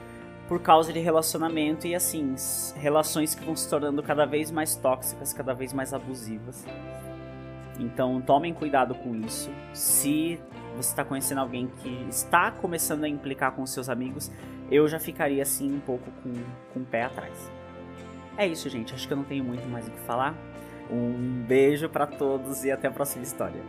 por 0.47 0.61
causa 0.61 0.93
de 0.93 0.99
relacionamento 0.99 1.85
e 1.85 1.93
assim, 1.93 2.33
relações 2.75 3.35
que 3.35 3.43
vão 3.43 3.55
se 3.55 3.69
tornando 3.69 4.01
cada 4.01 4.25
vez 4.25 4.49
mais 4.49 4.75
tóxicas, 4.75 5.33
cada 5.33 5.53
vez 5.53 5.73
mais 5.73 5.93
abusivas. 5.93 6.65
Então 7.79 8.21
tomem 8.21 8.53
cuidado 8.53 8.95
com 8.95 9.15
isso. 9.15 9.51
Se 9.73 10.39
você 10.75 10.89
está 10.89 11.03
conhecendo 11.03 11.41
alguém 11.41 11.67
que 11.81 12.05
está 12.09 12.49
começando 12.51 13.03
a 13.03 13.09
implicar 13.09 13.51
com 13.51 13.65
seus 13.65 13.89
amigos, 13.89 14.31
eu 14.71 14.87
já 14.87 14.99
ficaria 14.99 15.43
assim 15.43 15.73
um 15.73 15.79
pouco 15.79 16.09
com, 16.23 16.33
com 16.73 16.79
o 16.79 16.85
pé 16.85 17.03
atrás. 17.03 17.51
É 18.37 18.47
isso, 18.47 18.69
gente. 18.69 18.93
Acho 18.93 19.07
que 19.07 19.13
eu 19.13 19.17
não 19.17 19.23
tenho 19.23 19.43
muito 19.43 19.67
mais 19.67 19.87
o 19.87 19.91
que 19.91 19.99
falar. 20.01 20.35
Um 20.89 21.43
beijo 21.45 21.89
para 21.89 22.07
todos 22.07 22.63
e 22.63 22.71
até 22.71 22.87
a 22.87 22.91
próxima 22.91 23.23
história. 23.23 23.61